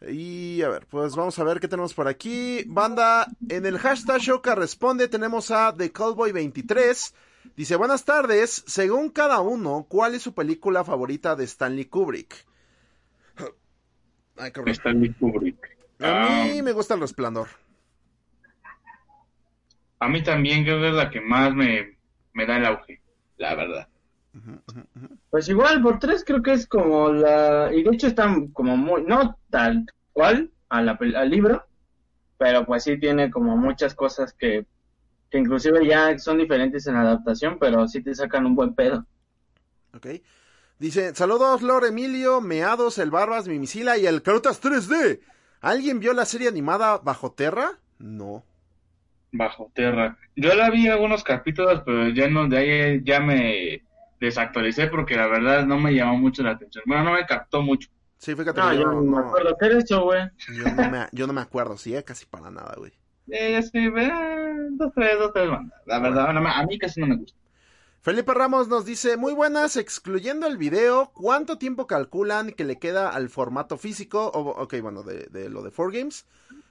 [0.00, 2.62] Y a ver, pues vamos a ver qué tenemos por aquí.
[2.68, 7.14] Banda, en el hashtag Shoka responde, tenemos a The Cowboy 23.
[7.56, 12.46] Dice, buenas tardes, según cada uno, ¿cuál es su película favorita de Stanley Kubrick?
[14.36, 14.72] Ay, cabrón.
[14.72, 15.76] Stanley Kubrick.
[16.00, 17.48] A Ah, mí me gusta el resplandor.
[20.00, 21.98] a mí también creo que es la que más me,
[22.32, 23.00] me da el auge,
[23.36, 23.88] la verdad.
[25.30, 27.70] Pues igual, por tres creo que es como la...
[27.72, 29.02] Y de hecho están como muy...
[29.04, 31.64] No tal cual a la pel- al libro,
[32.38, 34.66] pero pues sí tiene como muchas cosas que,
[35.30, 39.06] que inclusive ya son diferentes en la adaptación, pero sí te sacan un buen pedo.
[39.94, 40.06] Ok.
[40.78, 45.20] Dice, saludos Lord Emilio, Meados, el Barbas, Mimisila y el Carotas 3D.
[45.60, 47.80] ¿Alguien vio la serie animada Bajo Terra?
[47.98, 48.44] No.
[49.32, 50.18] Bajo Tierra.
[50.36, 53.82] Yo la vi algunos capítulos, pero ya no, de ahí ya me
[54.20, 56.84] desactualicé porque la verdad no me llamó mucho la atención.
[56.86, 57.88] Bueno, no me captó mucho.
[58.18, 60.22] Sí, fíjate No, yo yo, no me acuerdo qué era eso, güey.
[60.48, 62.92] yo no me, yo no me acuerdo, sí, eh, casi para nada, güey.
[63.30, 64.10] Eh, sí, eh,
[64.72, 65.80] dos, tres, dos, tres bandas.
[65.86, 67.38] La verdad, no me- a mí casi no me gusta.
[68.00, 73.10] Felipe Ramos nos dice, muy buenas, excluyendo el video, ¿cuánto tiempo calculan que le queda
[73.10, 74.28] al formato físico?
[74.34, 76.24] O, ok, bueno, de, de lo de 4Games,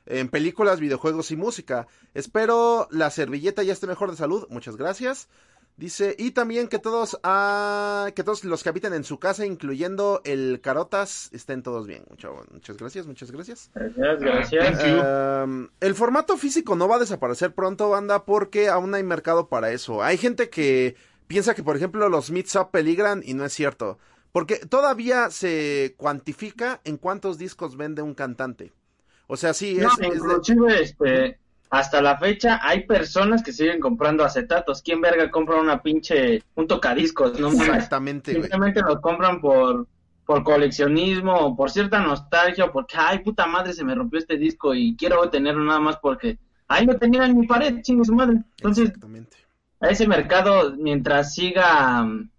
[0.05, 1.87] en películas, videojuegos y música.
[2.13, 5.29] Espero la servilleta ya esté mejor de salud, muchas gracias.
[5.77, 10.21] Dice, y también que todos, ah, que todos los que habitan en su casa, incluyendo
[10.25, 12.03] el Carotas, estén todos bien.
[12.09, 13.69] Mucho- muchas gracias, muchas gracias.
[13.75, 14.79] Gracias, gracias.
[14.79, 15.43] Thank you.
[15.43, 19.71] Um, el formato físico no va a desaparecer pronto, banda, porque aún hay mercado para
[19.71, 20.01] eso.
[20.01, 20.95] Hay gente que
[21.27, 23.99] piensa que, por ejemplo, los mix-up peligran y no es cierto.
[24.31, 28.73] Porque todavía se cuantifica en cuántos discos vende un cantante.
[29.27, 33.51] O sea, sí, No, es, es de- inclusive, este, hasta la fecha hay personas que
[33.51, 34.81] siguen comprando acetatos.
[34.81, 37.39] ¿Quién verga compra una pinche, un tocadiscos?
[37.39, 37.49] No.
[37.49, 38.43] Exactamente, güey.
[38.43, 39.87] Simplemente los compran por,
[40.25, 44.37] por coleccionismo o por cierta nostalgia o porque, ay, puta madre, se me rompió este
[44.37, 48.15] disco y quiero tenerlo nada más porque ahí lo tenía en mi pared, chingue su
[48.15, 48.43] madre.
[48.57, 48.93] Entonces,
[49.79, 52.29] a ese mercado, mientras siga mm,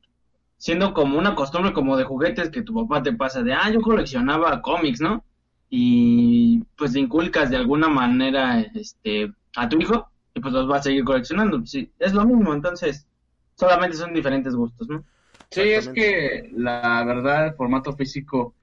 [0.56, 3.80] siendo como una costumbre como de juguetes que tu papá te pasa de, ah, yo
[3.80, 5.24] coleccionaba cómics, ¿no?
[5.70, 10.78] Y pues le inculcas de alguna manera este a tu hijo y pues los va
[10.78, 11.64] a seguir coleccionando.
[11.66, 13.06] Sí, es lo mismo, entonces
[13.54, 15.04] solamente son diferentes gustos, ¿no?
[15.50, 18.54] Sí, es que la verdad el formato físico,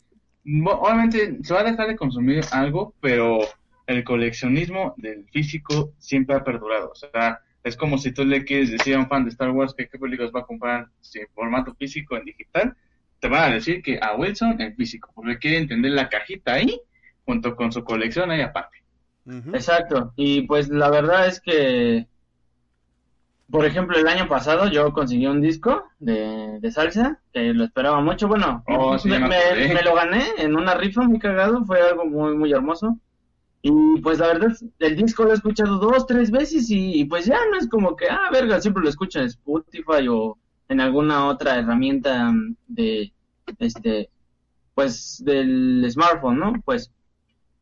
[0.46, 3.40] obviamente se va a dejar de consumir algo, pero
[3.88, 6.92] el coleccionismo del físico siempre ha perdurado.
[6.92, 9.74] O sea, es como si tú le quieres decir a un fan de Star Wars
[9.76, 12.76] que qué películas va a comprar si en formato físico en digital,
[13.20, 16.80] te van a decir que a Wilson en físico, porque quiere entender la cajita ahí
[17.26, 18.78] junto con su colección ahí aparte.
[19.54, 20.14] Exacto.
[20.16, 22.08] Y pues la verdad es que,
[23.50, 28.02] por ejemplo, el año pasado yo conseguí un disco de, de salsa que lo esperaba
[28.02, 28.28] mucho.
[28.28, 31.64] Bueno, Oh, sí, me, me lo gané en una rifa muy cagado.
[31.66, 33.00] Fue algo muy, muy hermoso.
[33.62, 37.26] Y pues la verdad, el disco lo he escuchado dos, tres veces y, y, pues
[37.26, 40.38] ya no es como que, ah, verga, siempre lo escucho en Spotify o
[40.70, 42.32] en alguna otra herramienta
[42.68, 43.12] de,
[43.58, 44.12] este,
[44.76, 46.54] pues del smartphone, ¿no?
[46.64, 46.92] Pues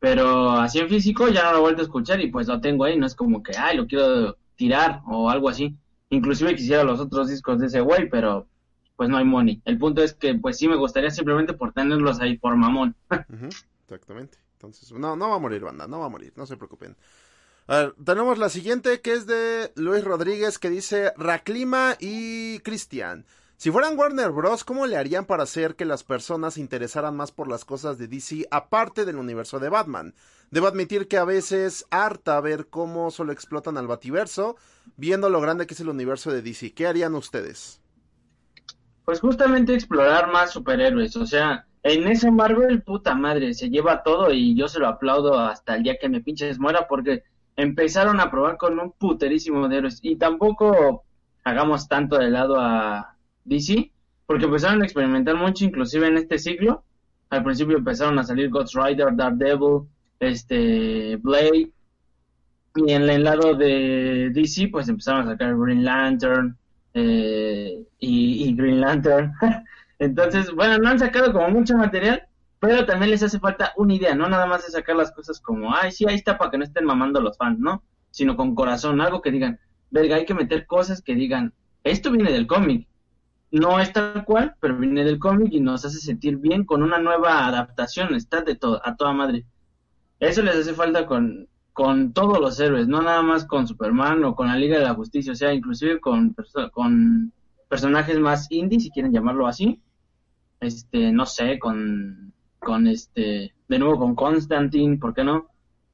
[0.04, 2.84] pero así en físico ya no lo he vuelto a escuchar y pues lo tengo
[2.84, 5.78] ahí, no es como que, ay, lo quiero tirar o algo así.
[6.10, 8.46] Inclusive quisiera los otros discos de ese güey, pero
[8.98, 9.62] pues no hay money.
[9.64, 12.98] El punto es que pues sí me gustaría simplemente por tenerlos ahí por mamón.
[13.86, 14.40] Exactamente.
[14.56, 16.98] Entonces, no, no va a morir, banda, no va a morir, no se preocupen.
[17.68, 23.26] A ver, tenemos la siguiente que es de Luis Rodríguez que dice Raclima y Cristian.
[23.64, 27.32] Si fueran Warner Bros., ¿cómo le harían para hacer que las personas se interesaran más
[27.32, 30.14] por las cosas de DC aparte del universo de Batman?
[30.52, 34.58] Debo admitir que a veces harta ver cómo solo explotan al Bativerso,
[34.98, 36.74] viendo lo grande que es el universo de DC.
[36.74, 37.80] ¿Qué harían ustedes?
[39.06, 44.34] Pues justamente explorar más superhéroes, o sea, en ese Marvel, puta madre, se lleva todo
[44.34, 47.24] y yo se lo aplaudo hasta el día que me pinches muera porque
[47.56, 51.06] empezaron a probar con un puterísimo de héroes y tampoco
[51.46, 53.13] hagamos tanto de lado a
[53.46, 53.92] DC
[54.26, 56.84] porque empezaron a experimentar mucho inclusive en este siglo.
[57.30, 59.88] Al principio empezaron a salir Ghost Rider, Daredevil,
[60.20, 61.72] este Blade
[62.76, 66.58] y en el lado de DC pues empezaron a sacar Green Lantern
[66.94, 69.34] eh, y, y Green Lantern.
[70.00, 72.28] Entonces, bueno, no han sacado como mucho material,
[72.60, 75.76] pero también les hace falta una idea, no nada más de sacar las cosas como,
[75.76, 77.84] ay, sí, ahí está para que no estén mamando los fans, ¿no?
[78.10, 79.60] Sino con corazón, algo que digan,
[79.92, 81.54] verga, hay que meter cosas que digan,
[81.84, 82.88] esto viene del cómic.
[83.54, 86.98] No es tal cual, pero viene del cómic y nos hace sentir bien con una
[86.98, 89.46] nueva adaptación, está de todo, a toda madre.
[90.20, 94.36] Eso les hace falta con, con todos los héroes, no nada más con Superman o
[94.36, 96.36] con la Liga de la Justicia, o sea, inclusive con,
[96.72, 97.32] con
[97.70, 99.80] personajes más indie, si quieren llamarlo así.
[100.60, 105.48] Este, no sé, con, con este, de nuevo con Constantine, ¿por qué no?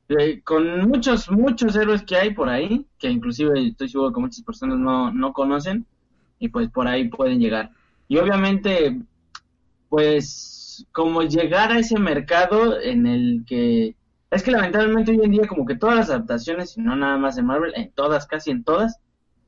[0.07, 4.45] Eh, con muchos, muchos héroes que hay por ahí, que inclusive estoy seguro que muchas
[4.45, 5.85] personas no, no conocen,
[6.39, 7.71] y pues por ahí pueden llegar.
[8.07, 8.99] Y obviamente,
[9.89, 13.95] pues, como llegar a ese mercado en el que
[14.31, 17.37] es que lamentablemente hoy en día como que todas las adaptaciones, y no nada más
[17.37, 18.99] en Marvel, en todas, casi en todas,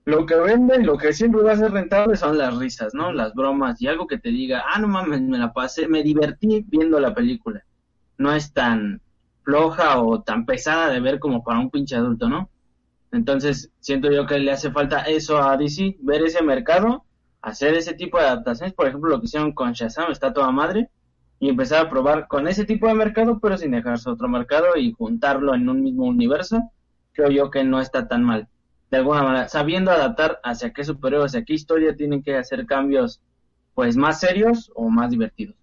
[0.06, 3.14] lo que venden, lo que siempre va a ser rentable son las risas, ¿no?
[3.14, 6.66] Las bromas y algo que te diga, ah, no mames, me la pasé, me divertí
[6.68, 7.64] viendo la película.
[8.18, 9.02] No es tan
[9.44, 12.50] floja o tan pesada de ver como para un pinche adulto, ¿no?
[13.12, 17.06] Entonces, siento yo que le hace falta eso a DC, ver ese mercado,
[17.42, 20.90] hacer ese tipo de adaptaciones, por ejemplo, lo que hicieron con Shazam, está toda madre,
[21.40, 24.94] y empezar a probar con ese tipo de mercado, pero sin dejarse otro mercado y
[24.94, 26.72] juntarlo en un mismo universo,
[27.14, 28.48] creo yo que no está tan mal.
[28.92, 33.22] De alguna manera, sabiendo adaptar hacia qué superhéroe, hacia qué historia tienen que hacer cambios,
[33.74, 35.56] pues más serios o más divertidos.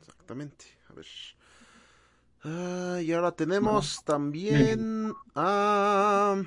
[0.00, 0.66] Exactamente.
[0.88, 1.06] A ver.
[2.46, 6.42] Ah, y ahora tenemos también a...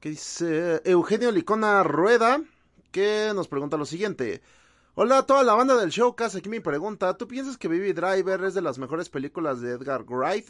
[0.00, 0.82] ¿Qué dice?
[0.84, 2.42] Eugenio Licona Rueda,
[2.92, 4.42] que nos pregunta lo siguiente.
[4.96, 7.16] Hola a toda la banda del Showcast, aquí mi pregunta.
[7.16, 10.46] ¿Tú piensas que Baby Driver es de las mejores películas de Edgar Wright?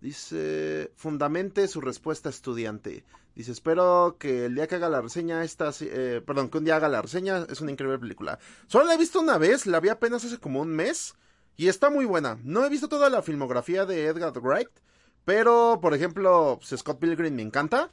[0.00, 3.04] Dice, fundamente su respuesta estudiante.
[3.34, 6.76] Dice, espero que el día que haga la reseña, esta, eh, perdón, que un día
[6.76, 8.38] haga la reseña, es una increíble película.
[8.68, 11.14] Solo la he visto una vez, la vi apenas hace como un mes,
[11.56, 12.38] y está muy buena.
[12.44, 14.68] No he visto toda la filmografía de Edgar Wright,
[15.24, 17.90] pero, por ejemplo, pues, Scott Pilgrim me encanta.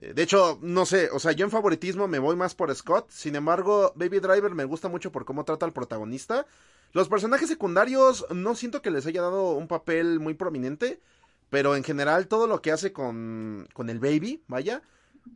[0.00, 3.10] Eh, De hecho, no sé, o sea, yo en favoritismo me voy más por Scott.
[3.10, 6.46] Sin embargo, Baby Driver me gusta mucho por cómo trata al protagonista.
[6.92, 11.00] Los personajes secundarios no siento que les haya dado un papel muy prominente.
[11.50, 14.82] Pero en general todo lo que hace con, con el baby, vaya,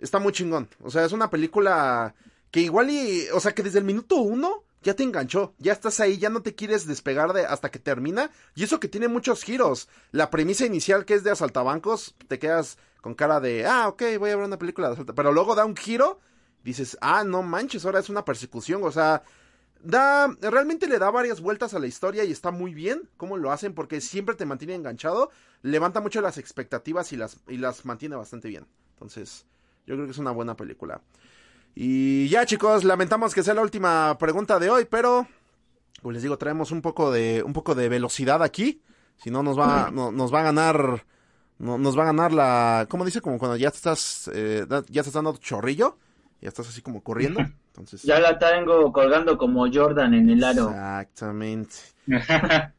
[0.00, 0.68] está muy chingón.
[0.82, 2.14] O sea, es una película
[2.50, 6.00] que igual y, o sea, que desde el minuto uno ya te enganchó, ya estás
[6.00, 8.30] ahí, ya no te quieres despegar de hasta que termina.
[8.54, 9.88] Y eso que tiene muchos giros.
[10.12, 14.30] La premisa inicial que es de asaltabancos, te quedas con cara de, ah, ok, voy
[14.30, 15.14] a ver una película de asalta.
[15.14, 16.20] Pero luego da un giro,
[16.64, 18.82] dices, ah, no manches, ahora es una persecución.
[18.84, 19.22] O sea,
[19.82, 23.50] da, realmente le da varias vueltas a la historia y está muy bien cómo lo
[23.50, 25.30] hacen porque siempre te mantiene enganchado,
[25.62, 28.66] levanta mucho las expectativas y las, y las mantiene bastante bien.
[28.94, 29.46] Entonces,
[29.86, 31.00] yo creo que es una buena película.
[31.80, 35.28] Y ya chicos, lamentamos que sea la última pregunta de hoy, pero
[36.02, 38.82] pues les digo, traemos un poco de, un poco de velocidad aquí.
[39.16, 41.04] Si no, nos va, no, nos va a ganar,
[41.58, 43.20] no, nos va a ganar la, ¿cómo dice?
[43.20, 45.98] Como cuando ya te estás, eh, ya estás dando chorrillo,
[46.40, 47.38] ya estás así como corriendo.
[47.68, 50.70] Entonces, Ya la tengo colgando como Jordan en el aro.
[50.70, 51.76] Exactamente.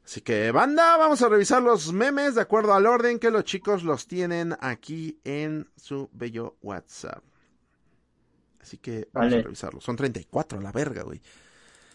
[0.04, 3.84] Así que, banda, vamos a revisar los memes de acuerdo al orden que los chicos
[3.84, 7.24] los tienen aquí en su bello WhatsApp.
[8.70, 9.40] Así que vamos Vale.
[9.40, 9.84] a revisarlos.
[9.84, 11.20] Son 34 a la verga, güey.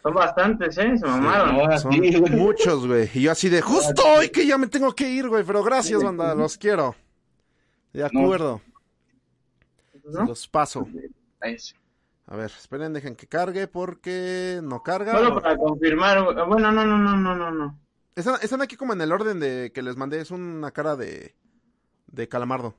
[0.03, 0.99] Son bastantes, ¿eh?
[0.99, 1.79] Se mamaron.
[1.79, 2.33] Son sí, güey.
[2.33, 3.09] muchos, güey.
[3.15, 5.45] Y yo así de, justo hoy que ya me tengo que ir, güey.
[5.45, 6.97] Pero gracias, banda, los quiero.
[7.93, 8.61] De acuerdo,
[10.03, 10.25] ¿no?
[10.25, 10.89] los paso.
[12.27, 15.13] A ver, esperen, dejen que cargue porque no carga.
[15.13, 16.25] Solo para confirmar.
[16.25, 16.45] güey.
[16.45, 17.79] Bueno, no, no, no, no, no, no.
[18.17, 20.21] Están, están aquí como en el orden de que les mandé.
[20.21, 21.37] Es una cara de,
[22.09, 22.75] de calamardo.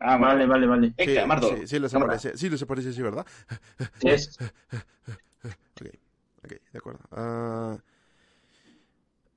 [0.00, 0.94] Ah, Vale, vale, vale.
[0.96, 1.48] Eh, Sí, Calamardo.
[1.56, 2.14] sí, sí les Cámara.
[2.14, 3.26] aparece, sí les aparece así, ¿verdad?
[4.00, 4.38] Sí, es-
[5.44, 5.88] Ok,
[6.44, 7.00] ok, de acuerdo.
[7.12, 7.76] Ah,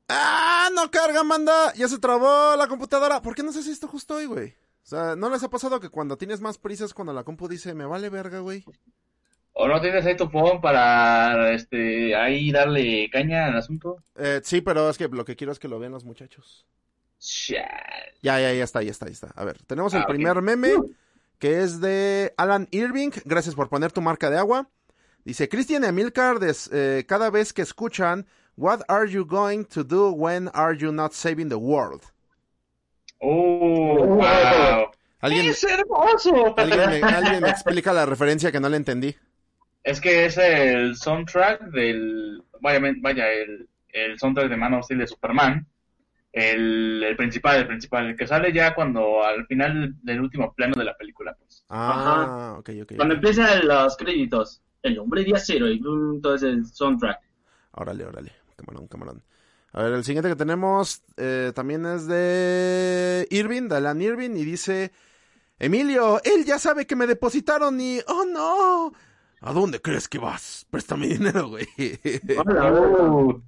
[0.10, 0.70] ¡Ah!
[0.74, 1.74] ¡No carga, manda!
[1.74, 3.22] Ya se trabó la computadora.
[3.22, 4.50] ¿Por qué no haces esto justo hoy, güey?
[4.84, 7.74] O sea, ¿no les ha pasado que cuando tienes más prisas cuando la compu dice,
[7.74, 8.64] me vale verga, güey?
[9.54, 13.98] ¿O no tienes ahí tu phone para este ahí darle caña al asunto?
[14.16, 16.66] Eh, sí, pero es que lo que quiero es que lo vean los muchachos.
[18.22, 19.28] Ya, ya, ya está, ya está, ya está.
[19.36, 20.74] A ver, tenemos el Ah, primer meme,
[21.40, 23.12] que es de Alan Irving.
[23.26, 24.70] Gracias por poner tu marca de agua.
[25.26, 28.26] Dice, Christian y Amilcar, des- eh, cada vez que escuchan,
[28.56, 32.02] What are you going to do when are you not saving the world?
[33.20, 34.92] Oh, wow.
[35.20, 36.54] ¿Alguien, ¡Es hermoso!
[36.58, 39.16] alguien, me, alguien explica la referencia que no le entendí?
[39.84, 42.44] Es que es el soundtrack del.
[42.62, 45.68] Vaya, vaya el, el soundtrack de Man of Steel de Superman.
[46.38, 50.76] El, el principal, el principal, el que sale ya cuando al final del último plano
[50.78, 51.36] de la película.
[51.36, 51.66] Pues.
[51.70, 52.94] Ah, ok, ok.
[52.96, 54.62] Cuando empiezan los créditos.
[54.84, 57.20] El hombre de acero y todo ese soundtrack.
[57.72, 58.32] Órale, órale.
[58.56, 59.24] Camarón, camarón.
[59.74, 64.46] A ver, el siguiente que tenemos eh, también es de Irving, de Alan Irving, y
[64.46, 64.92] dice,
[65.58, 68.00] Emilio, él ya sabe que me depositaron y...
[68.08, 68.94] ¡Oh, no!
[69.42, 70.68] ¿A dónde crees que vas?
[70.70, 71.68] Préstame dinero, güey.
[72.38, 73.42] Hola, hola.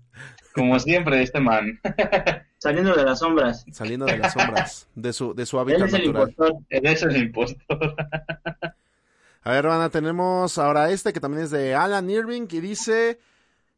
[0.53, 1.79] Como siempre, este man.
[2.57, 3.65] Saliendo de las sombras.
[3.71, 6.29] Saliendo de las sombras, de su, de su Él hábitat es el natural.
[6.29, 6.63] impostor.
[6.69, 7.95] Él es el impostor.
[9.43, 13.19] A ver, Rana, tenemos ahora este que también es de Alan Irving y dice,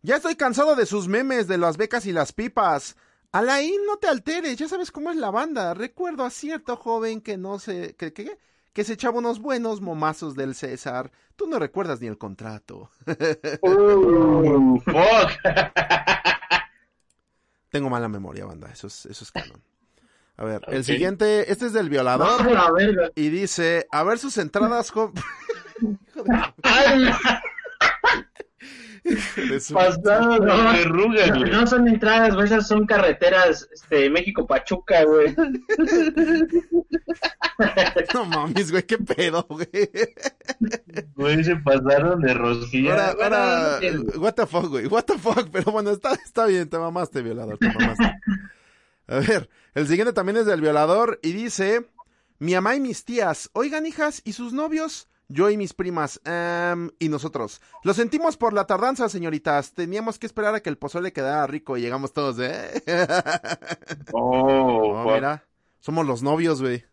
[0.02, 2.98] ya estoy cansado de sus memes de las becas y las pipas.
[3.32, 5.74] Alain, no te alteres, ya sabes cómo es la banda.
[5.74, 8.38] Recuerdo a cierto joven que no se, que, que,
[8.74, 11.12] que se echaba unos buenos momazos del César.
[11.36, 12.90] Tú no recuerdas ni el contrato.
[13.62, 15.32] Uh, fuck.
[17.70, 19.62] Tengo mala memoria, banda, eso es, eso es canon.
[20.38, 22.42] A ver, el siguiente, este es del violador.
[22.42, 23.12] ¡Ah, la verga!
[23.16, 25.14] Y dice, a ver sus entradas, su-
[29.74, 31.52] Pasado de No, verruga, No, güey.
[31.52, 35.36] no son entradas, güey, esas son carreteras este, México-Pachuca, güey.
[38.14, 39.68] No mames, güey, qué pedo, güey.
[41.16, 43.12] Güey, se pasaron de rosquilla.
[43.12, 43.80] Ahora, ahora,
[44.18, 47.58] what the fuck, güey, what the fuck, pero bueno, está, está bien, te mamaste, violador,
[47.58, 48.20] te mamaste.
[49.08, 51.86] A ver, el siguiente también es del violador y dice,
[52.40, 55.08] mi mamá y mis tías, oigan hijas, ¿y sus novios?
[55.32, 57.62] Yo y mis primas, em, y nosotros.
[57.84, 59.74] Lo sentimos por la tardanza, señoritas.
[59.74, 62.84] Teníamos que esperar a que el pozole quedara rico y llegamos todos de...
[64.14, 65.46] Oh, Oh, mira,
[65.80, 66.84] somos los novios, güey.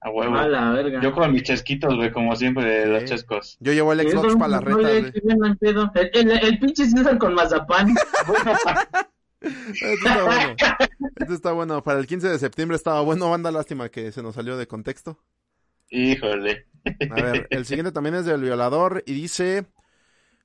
[0.00, 0.36] A huevo.
[0.36, 1.00] A la verga.
[1.02, 3.56] Yo con mis chesquitos, güey, como siempre, de los chescos.
[3.60, 5.74] Yo llevo el Xbox para las retas, güey.
[5.74, 5.90] no.
[5.94, 7.94] El, el, el pinche César con mazapán.
[9.40, 10.54] Esto está bueno.
[11.16, 11.82] Esto está bueno.
[11.82, 13.30] Para el 15 de septiembre estaba bueno.
[13.30, 15.18] Banda, lástima que se nos salió de contexto.
[15.90, 16.66] Híjole.
[17.08, 19.66] A ver, el siguiente también es del violador y dice...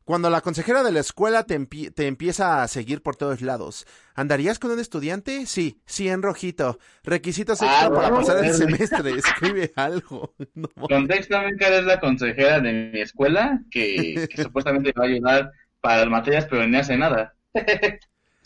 [0.06, 3.86] Cuando la consejera de la escuela te, te empieza a seguir por todos lados,
[4.16, 5.46] ¿andarías con un estudiante?
[5.48, 6.80] Sí, sí, en rojito.
[7.04, 9.12] Requisitos extra Ah, para no, pasar el semestre.
[9.18, 10.36] Escribe algo.
[10.56, 15.52] No, Contextualmente es la consejera de mi escuela que, que supuestamente me va a ayudar
[15.80, 17.36] para las materias, pero ni hace nada.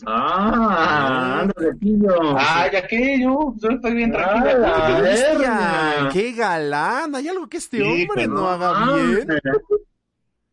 [0.06, 2.12] Ah, anda de pillo.
[2.38, 5.02] Ah, ya que yo, yo estoy bien Ah, tranquila.
[5.02, 6.10] Bestia, verga.
[6.12, 7.16] ¡Qué galán!
[7.16, 9.28] ¿Hay algo que este Sí, hombre pero no haga Ah, bien?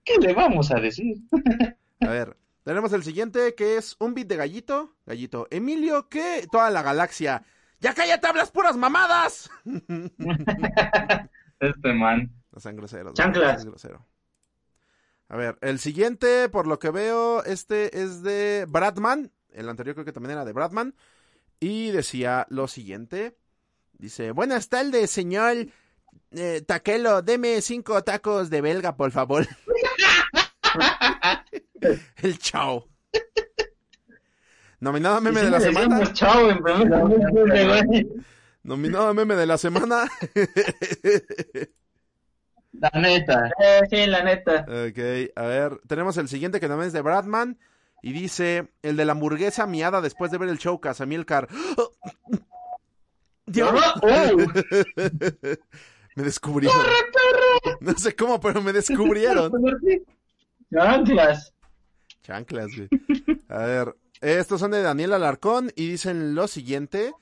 [0.05, 1.16] ¿Qué le vamos a decir?
[2.01, 4.95] A ver, tenemos el siguiente que es un beat de gallito.
[5.07, 6.47] Gallito, Emilio, ¿qué?
[6.51, 7.43] Toda la galaxia.
[7.80, 9.51] ¡Ya cállate, hablas puras mamadas!
[11.61, 12.30] Este man.
[12.53, 13.14] No sean groseros.
[13.14, 13.53] Chanclas.
[13.53, 14.07] no sean grosero.
[15.32, 19.32] A ver, el siguiente, por lo que veo, este es de Bradman.
[19.50, 20.94] El anterior creo que también era de Bradman.
[21.58, 23.34] Y decía lo siguiente.
[23.94, 25.68] Dice, buenas tardes, señor
[26.32, 27.22] eh, Taquelo.
[27.22, 29.48] Deme cinco tacos de belga, por favor.
[32.16, 32.90] el chao.
[34.80, 36.12] Nominado meme de la semana.
[36.12, 38.06] chao en primer.
[38.64, 40.10] Nominado meme de la semana.
[42.72, 43.50] La neta.
[43.62, 44.64] Eh, sí, la neta.
[44.68, 47.58] Ok, a ver, tenemos el siguiente que también es de Bradman
[48.02, 51.48] y dice, el de la hamburguesa miada después de ver el show Casamilcar.
[53.46, 53.70] Dios,
[54.02, 54.36] Oh,
[56.16, 56.76] me descubrieron.
[57.80, 59.52] No sé cómo, pero me descubrieron.
[60.72, 61.52] chanclas.
[62.22, 62.88] Chanclas, güey.
[63.48, 67.12] A ver, estos son de Daniel Alarcón y dicen lo siguiente.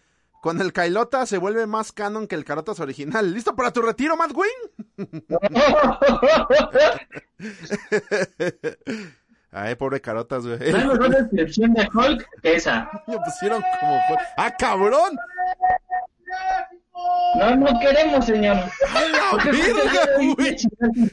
[0.41, 3.35] Con el Kailota se vuelve más canon que el Carotas original.
[3.35, 4.71] ¿Listo para tu retiro, Matt Wing?
[9.53, 10.59] Ay, pobre Carotas, güey.
[10.73, 12.89] No hay mejor descripción de Hulk que esa.
[13.07, 14.01] Me pusieron como...
[14.39, 15.19] ¡Ah, cabrón!
[17.37, 18.57] No, no queremos, señor.
[18.57, 20.57] ¡A la verga, güey!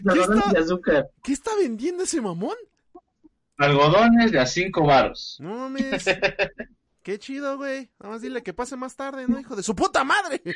[0.02, 1.10] desodorante de azúcar.
[1.22, 2.56] ¿Qué está vendiendo ese mamón?
[3.58, 5.36] Algodones de a cinco varos.
[5.42, 6.06] No mames.
[7.08, 7.90] Qué chido, güey.
[8.02, 9.40] Nada más dile que pase más tarde, ¿no?
[9.40, 10.42] Hijo de su puta madre.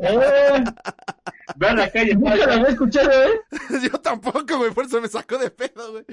[0.00, 0.62] Eh,
[1.56, 3.40] Ve a la calle, nunca lo había escuchado, ¿eh?
[3.90, 4.70] Yo tampoco, güey.
[4.70, 6.04] Por eso me sacó de pedo, güey.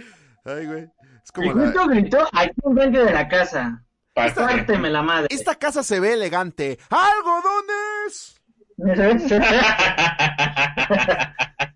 [0.45, 0.83] Ay, güey.
[0.83, 1.65] Es Y como la...
[1.65, 3.83] justo gritó aquí enfrente de la casa.
[4.13, 5.27] Párteme la madre.
[5.29, 6.79] Esta casa se ve elegante.
[6.89, 8.41] ¡Algodones!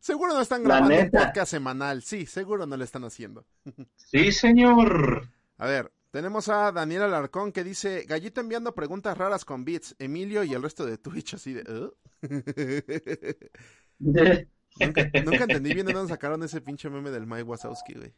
[0.00, 2.02] Seguro no están La grabando un podcast semanal.
[2.02, 3.46] Sí, seguro no lo están haciendo.
[3.94, 5.28] Sí, señor.
[5.56, 10.44] A ver, tenemos a Daniel Alarcón que dice, Gallito enviando preguntas raras con beats, Emilio
[10.44, 11.90] y el resto de Twitch así de...
[12.22, 13.50] "¿Eh?".
[13.98, 14.46] nunca,
[15.24, 18.14] nunca entendí bien de dónde sacaron ese pinche meme del Mike Wazowski, güey.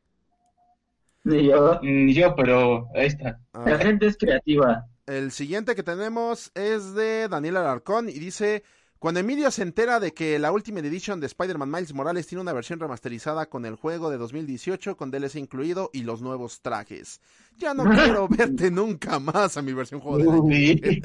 [1.25, 1.81] Ni yo.
[1.83, 3.41] Ni yo, pero ahí está.
[3.55, 4.85] A La gente es creativa.
[5.07, 8.63] el siguiente que tenemos es de Daniel Alarcón y dice...
[8.99, 12.55] Cuando Emilio se entera de que la Ultimate Edition de Spider-Man Miles Morales tiene una
[12.55, 17.21] versión remasterizada con el juego de 2018 con DLC incluido y los nuevos trajes.
[17.59, 20.47] Ya no quiero verte nunca más a mi versión juego.
[20.49, 21.03] Sí.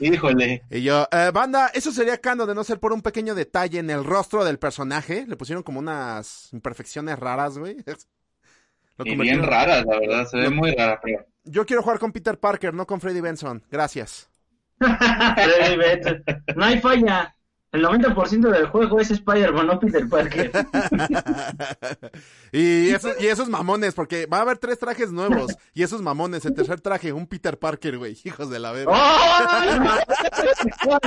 [0.00, 0.62] Híjole.
[0.70, 3.90] Y yo, eh, banda, eso sería canon de no ser por un pequeño detalle en
[3.90, 5.26] el rostro del personaje.
[5.26, 7.76] Le pusieron como unas imperfecciones raras, güey.
[8.98, 10.26] Lo Y bien rara, la verdad.
[10.26, 11.24] Se ve muy rara, pero.
[11.44, 13.64] Yo quiero jugar con Peter Parker, no con Freddy Benson.
[13.70, 14.30] Gracias.
[14.78, 16.22] Freddy Benson.
[16.54, 17.34] No hay falla.
[17.72, 20.52] El 90% del juego es Spider-Man, no Peter Parker.
[22.52, 25.56] y, esos, y esos mamones, porque va a haber tres trajes nuevos.
[25.72, 28.18] Y esos mamones, el tercer traje, un Peter Parker, güey.
[28.24, 28.92] Hijos de la verga.
[28.92, 29.08] ¡Oh!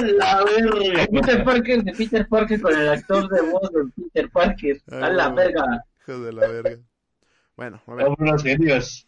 [0.01, 1.07] la verga.
[1.11, 4.82] Peter Parker de Peter Parker con el actor de voz de Peter Parker.
[4.91, 5.86] A la verga.
[6.01, 6.80] Hijos de la verga.
[7.55, 8.07] Bueno, a ver.
[8.07, 9.05] Vámonos, genios.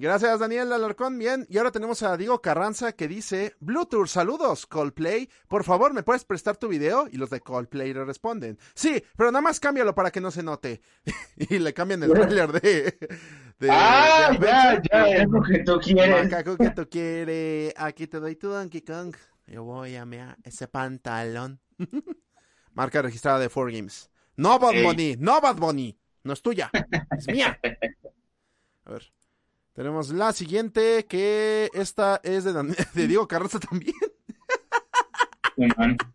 [0.00, 1.18] Gracias, Daniel Alarcón.
[1.18, 5.28] Bien, y ahora tenemos a Diego Carranza que dice: Bluetooth, saludos, Coldplay.
[5.48, 7.08] Por favor, ¿me puedes prestar tu video?
[7.10, 10.44] Y los de Coldplay le responden: Sí, pero nada más cámbialo para que no se
[10.44, 10.80] note.
[11.36, 12.96] y le cambian el trailer de.
[13.58, 15.08] de Ah, de ya, ya.
[15.08, 16.24] Es lo que tú quieres.
[16.24, 17.74] Macaco que tú quieres.
[17.76, 19.16] Aquí te doy tu Donkey Kong.
[19.48, 21.58] Yo voy a mear ese pantalón.
[22.72, 24.10] Marca registrada de 4Games.
[24.36, 24.80] No Bad.
[24.80, 25.98] Bunny, no Bad Bunny.
[26.22, 26.70] No es tuya,
[27.16, 27.58] es mía.
[28.84, 29.12] A ver.
[29.78, 33.94] Tenemos la siguiente, que esta es de, Dan- de Diego Carranza también.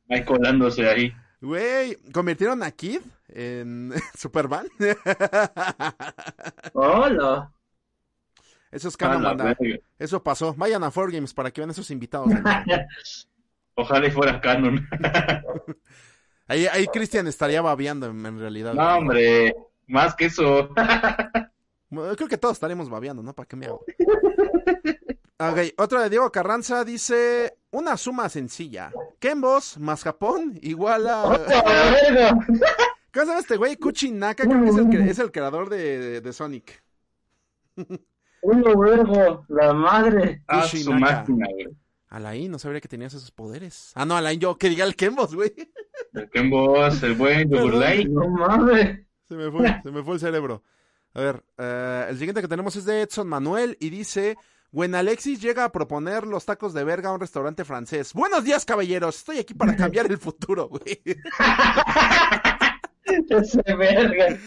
[0.10, 1.14] Ahí colándose ahí.
[1.40, 3.00] Güey, convirtieron a Kid
[3.30, 4.68] en Superman.
[6.74, 7.54] Hola.
[8.70, 9.56] Eso es canon.
[9.98, 10.54] Eso pasó.
[10.56, 12.28] Vayan a 4Games para que vean esos invitados.
[13.76, 14.86] Ojalá y fuera canon.
[16.48, 18.74] Ahí, ahí Cristian estaría babeando en, en realidad.
[18.74, 19.56] no, hombre.
[19.88, 20.70] Más que eso.
[21.94, 23.34] Bueno, Creo que todos estaremos babeando, ¿no?
[23.34, 23.84] ¿Para qué me hago?
[25.40, 28.94] Ok, otro de Diego Carranza dice una suma sencilla.
[29.20, 31.24] Kembos más Japón igual a...
[33.14, 33.76] ¿Cómo se llama este güey?
[33.76, 36.82] Kuchi Naka, creo que es el, cre- es el creador de, de- de Sonic.
[38.44, 40.44] Uno, vergo, la madre.
[40.48, 41.68] Ah, su máquina, güey.
[42.10, 43.92] Alain, no sabría que tenías esos poderes.
[43.96, 45.52] Ah, no, Alain, yo que diga el Kembos, güey.
[46.14, 48.06] El Ken Boss, el buen Yogurlay.
[48.06, 49.00] No mames.
[49.28, 50.64] Se me fue, se me fue el cerebro.
[51.16, 54.36] A ver, eh, el siguiente que tenemos es de Edson Manuel y dice:
[54.72, 58.14] When Alexis llega a proponer los tacos de verga a un restaurante francés.
[58.14, 59.18] Buenos días, caballeros.
[59.18, 61.02] Estoy aquí para cambiar el futuro, güey.
[63.78, 64.40] Verga.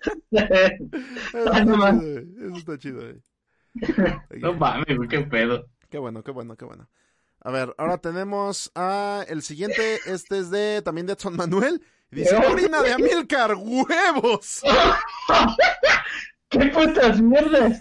[0.00, 2.26] Eso está chido, güey.
[2.46, 3.22] Eso está chido, güey.
[4.40, 5.66] No mames, güey, qué pedo.
[5.90, 6.88] Qué bueno, qué bueno, qué bueno.
[7.44, 9.98] A ver, ahora tenemos a el siguiente.
[10.06, 11.82] Este es de también de Edson Manuel.
[12.10, 14.62] Dice: Orina de Amilcar, huevos.
[16.48, 17.80] ¿Qué putas mierdas?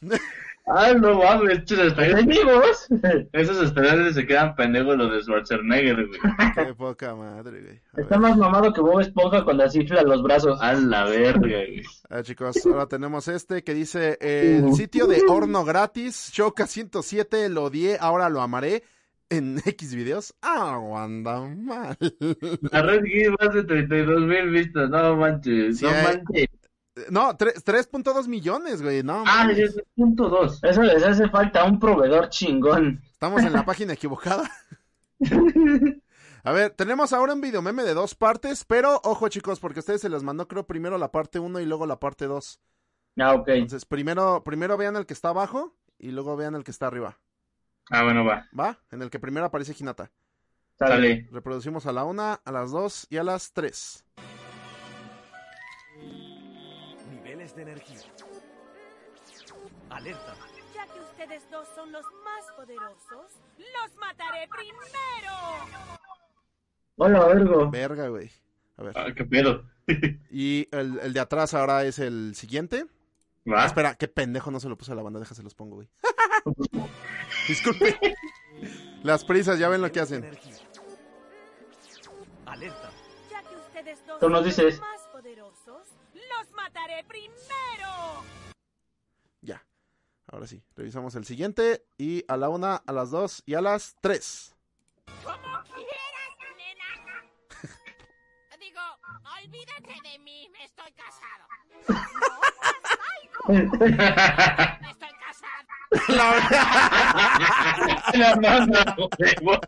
[0.72, 1.64] Ay, no mames,
[1.96, 2.86] ¿Venimos?
[3.32, 6.20] esos estadios se quedan pendejos los de Schwarzenegger, güey.
[6.54, 7.80] Qué poca madre, güey.
[7.96, 10.60] A Está ver, más mamado que Bob Esponja cuando así infla los brazos.
[10.60, 11.82] A la verga, güey.
[12.08, 17.48] a ver, chicos, ahora tenemos este que dice: El sitio de horno gratis, Choca 107,
[17.48, 18.82] lo odié, ahora lo amaré.
[19.32, 21.96] En X videos, aguanta mal.
[22.72, 26.48] La red Geek más de 32 mil vistas, no manches, Sí, no hay- manches.
[27.10, 29.24] No, tres- 3.2 millones, güey, no.
[29.26, 29.58] Ah, mames.
[29.58, 30.62] es punto dos.
[30.62, 33.00] Eso les hace falta un proveedor chingón.
[33.10, 34.50] Estamos en la página equivocada.
[36.42, 39.82] A ver, tenemos ahora un video meme de dos partes, pero ojo chicos, porque a
[39.82, 42.60] ustedes se les mandó creo primero la parte 1 y luego la parte 2.
[43.18, 43.48] Ah, ok.
[43.48, 47.18] Entonces, primero, primero vean el que está abajo y luego vean el que está arriba.
[47.90, 48.46] Ah, bueno, va.
[48.58, 48.78] ¿Va?
[48.90, 50.10] En el que primero aparece Hinata.
[50.78, 51.28] Sale.
[51.30, 54.06] Reproducimos a la 1, a las 2 y a las 3.
[57.50, 57.98] Niveles de energía.
[59.90, 60.34] Alerta.
[60.74, 65.34] Ya que ustedes dos son los más poderosos, los mataré primero.
[66.96, 67.70] Hola, vergo.
[67.70, 68.30] Verga, güey.
[68.76, 68.98] A ver.
[68.98, 69.64] Ah, qué pedo.
[70.30, 72.86] Y el, el de atrás ahora es el siguiente.
[73.46, 73.66] Ah, Va.
[73.66, 75.88] espera, qué pendejo, no se lo puse a la banda, déjase los pongo, güey.
[77.48, 77.98] Disculpe.
[79.02, 80.24] Las prisas, ya ven lo que hacen.
[82.46, 82.90] Alerta.
[83.30, 84.64] Ya que ustedes dos Tú nos son dices.
[84.78, 84.99] los más poderosos, los
[86.70, 88.24] mataré primero.
[89.40, 89.64] Ya.
[90.26, 91.84] Ahora sí, revisamos el siguiente.
[91.98, 94.54] Y a la una, a las dos y a las tres.
[95.24, 96.88] Como quieras, nena.
[98.60, 98.80] Digo,
[99.42, 101.46] olvídate de mí, estoy casado.
[103.48, 104.99] Estoy casado.
[108.14, 109.60] La manda, huevo.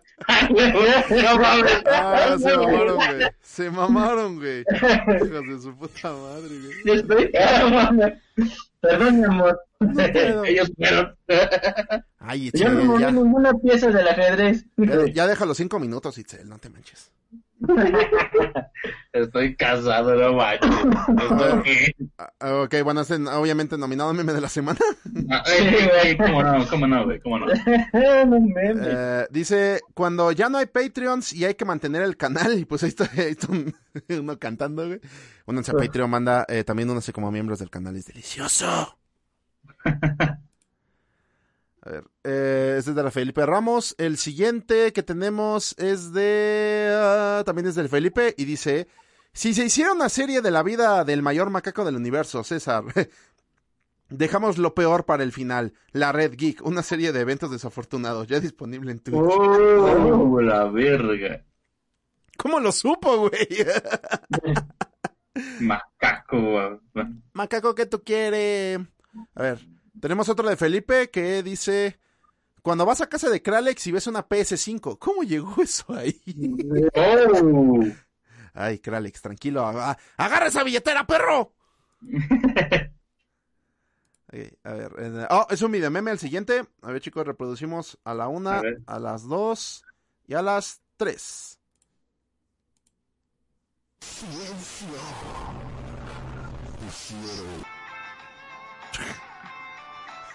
[1.10, 1.82] No mames.
[1.86, 3.30] Ah, se mamaron, güey.
[3.42, 4.60] Se mamaron, güey.
[4.72, 6.72] Hijos de su puta madre, güey.
[6.84, 7.30] Yo estoy.
[8.80, 9.60] Perdón, mi amor.
[10.44, 11.16] Ellos fueron.
[12.18, 14.64] Ay, Yo no Itzel, moví ya, ninguna pieza del ajedrez.
[14.76, 17.10] ya, ya deja los cinco minutos, Itzel, no te manches.
[19.12, 20.70] Estoy casado, no manches.
[20.70, 21.94] ¿Esto qué?
[22.18, 24.78] Ah, ok, bueno, este obviamente nominado meme de la semana.
[25.30, 25.44] Ah,
[26.02, 26.66] güey, ¿Cómo no?
[26.68, 27.20] ¿Cómo no, güey?
[27.20, 27.46] ¿Cómo no?
[27.92, 28.76] no mames.
[28.80, 32.82] Eh, dice, cuando ya no hay Patreons y hay que mantener el canal, y pues
[32.82, 33.74] ahí está, ahí está un-
[34.08, 35.00] uno cantando, güey.
[35.46, 38.98] Únanse a Patreon, manda, eh, también únanse como miembros del canal, es delicioso.
[41.84, 43.94] A ver, eh, este es de la Felipe Ramos.
[43.98, 46.92] El siguiente que tenemos es de...
[46.94, 48.88] ah, también es del Felipe y dice...
[49.34, 52.84] Si se hiciera una serie de la vida del mayor macaco del universo, César,
[54.10, 55.72] dejamos lo peor para el final.
[55.92, 59.18] La Red Geek, una serie de eventos desafortunados, ya disponible en Twitch.
[59.18, 61.42] Oh, la verga.
[62.36, 63.48] ¿Cómo lo supo, güey?
[65.60, 67.06] Macaco, güey.
[67.32, 68.80] Macaco, ¿qué tú quieres?
[69.34, 69.66] A ver,
[70.00, 71.98] tenemos otro de Felipe que dice...
[72.62, 76.22] Cuando vas a casa de Kralex y ves una PS5, ¿cómo llegó eso ahí?
[76.94, 77.82] Oh.
[78.54, 79.66] Ay, Kralex, tranquilo.
[79.66, 81.52] aga- ¡Agarra esa billetera, perro!
[84.28, 84.32] Ok,
[84.62, 84.92] a ver.
[84.98, 86.64] eh, Oh, es un video meme el siguiente.
[86.82, 89.84] A ver, chicos, reproducimos a la una, A a las dos
[90.28, 91.58] y a las tres.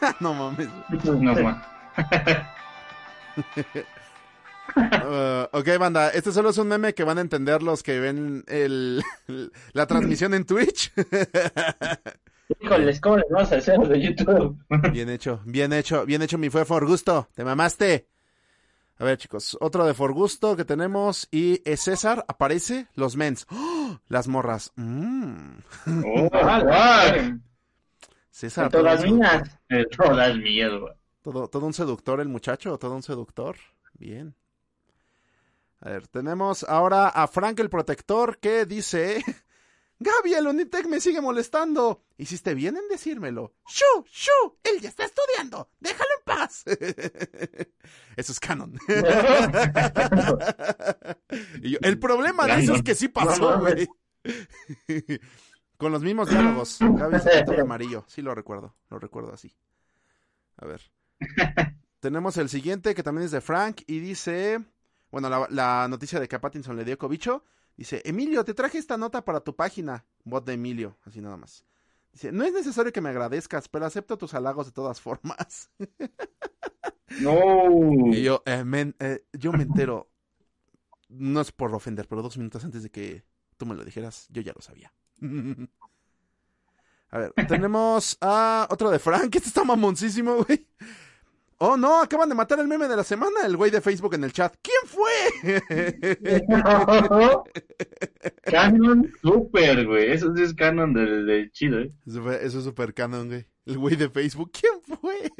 [0.19, 0.69] no mames.
[1.05, 1.63] No, ma.
[4.75, 8.43] Uh, ok, banda, este solo es un meme que van a entender los que ven
[8.47, 9.01] el,
[9.73, 10.91] la transmisión en Twitch.
[12.61, 14.57] Híjoles, ¿cómo les vamos a hacer de YouTube?
[14.91, 17.27] Bien hecho, bien hecho, bien hecho, mi fue For Gusto.
[17.33, 18.07] Te mamaste.
[18.99, 22.25] A ver, chicos, otro de For Gusto que tenemos y es César.
[22.27, 23.45] Aparece los mens.
[23.51, 23.99] ¡Oh!
[24.07, 24.71] Las morras.
[24.75, 25.59] Mm.
[26.05, 26.29] Oh,
[28.37, 29.49] César, todas mías.
[29.67, 30.93] De todas mías, güey.
[31.23, 33.57] Todo, todo un seductor el muchacho, todo un seductor.
[33.93, 34.35] Bien.
[35.79, 39.23] A ver, tenemos ahora a Frank el protector que dice...
[39.99, 42.03] Gaby, el Unitec me sigue molestando.
[42.15, 43.55] Hiciste bien en decírmelo.
[43.65, 44.05] ¡Shu!
[44.05, 44.59] ¡Shu!
[44.61, 45.71] Él ya está estudiando.
[45.79, 46.63] Déjalo en paz.
[48.15, 48.77] Eso es canon.
[51.63, 53.89] Y yo, el problema de eso es que sí pasó, güey.
[55.77, 56.77] Con los mismos diálogos.
[56.79, 58.03] Gaby se amarillo.
[58.07, 58.75] Sí lo recuerdo.
[58.89, 59.55] Lo recuerdo así.
[60.57, 60.81] A ver.
[61.99, 64.63] Tenemos el siguiente que también es de Frank y dice...
[65.09, 67.43] Bueno, la, la noticia de que a Pattinson le dio cobicho.
[67.77, 70.05] Dice, Emilio, te traje esta nota para tu página.
[70.25, 71.63] Bot de Emilio, así nada más.
[72.11, 75.69] Dice, no es necesario que me agradezcas, pero acepto tus halagos de todas formas.
[77.21, 78.11] No.
[78.11, 80.11] Y yo, eh, men- eh, yo me entero,
[81.09, 83.23] no es por ofender, pero dos minutos antes de que
[83.57, 84.93] tú me lo dijeras, yo ya lo sabía.
[87.09, 90.67] A ver, tenemos a otro de Frank, este está mamoncísimo, güey.
[91.59, 94.23] Oh, no, acaban de matar el meme de la semana, el güey de Facebook en
[94.25, 94.55] el chat.
[94.61, 95.09] ¿Quién fue?
[98.43, 99.11] Canon.
[99.23, 100.11] Súper, güey.
[100.11, 101.89] Eso sí es canon del, del chido, ¿eh?
[102.05, 103.47] Eso, es super canon, güey.
[103.65, 105.31] El güey de Facebook, ¿quién fue?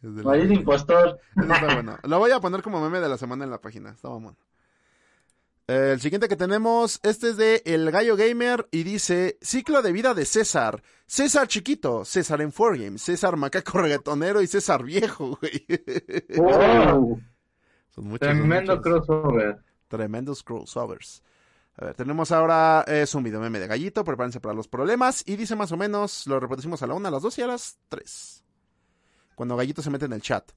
[0.00, 1.18] De Maldito impostor.
[1.36, 1.98] Eso está bueno.
[2.04, 3.90] Lo voy a poner como meme de la semana en la página.
[3.90, 4.36] Está mamón.
[5.66, 10.14] El siguiente que tenemos, este es de El Gallo Gamer y dice, ciclo de vida
[10.14, 10.80] de César.
[11.06, 15.66] César chiquito, César en 4Games, César macaco reggaetonero y César viejo, güey.
[17.90, 18.80] Son muchos, son Tremendo muchos.
[18.80, 19.58] crossover.
[19.88, 21.22] Tremendos crossovers.
[21.78, 25.34] A ver, tenemos ahora, es un video meme de gallito, prepárense para los problemas, y
[25.34, 27.76] dice más o menos, lo reproducimos a la una, a las dos y a las
[27.88, 28.44] tres.
[29.34, 30.50] Cuando Gallito se mete en el chat.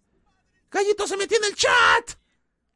[0.71, 2.17] ¡Gallito se metió en el chat!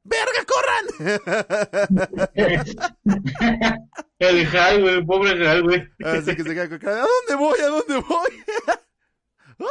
[0.04, 0.86] ¡Verga, corran!
[4.20, 5.06] El Hal, güey.
[5.06, 5.90] Pobre Hal, güey.
[6.04, 7.60] Así que se queda con cara, ¿a dónde voy?
[7.60, 8.44] ¿A dónde voy?
[9.60, 9.66] ¡Ah!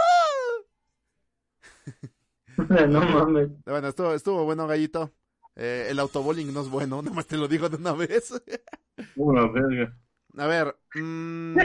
[2.86, 3.48] No mames.
[3.64, 5.10] Bueno, estuvo, estuvo bueno, Gallito.
[5.54, 8.32] Eh, el autobowling no es bueno, nada más te lo digo de una vez.
[9.16, 9.94] Una verga.
[10.38, 11.58] A ver, mm,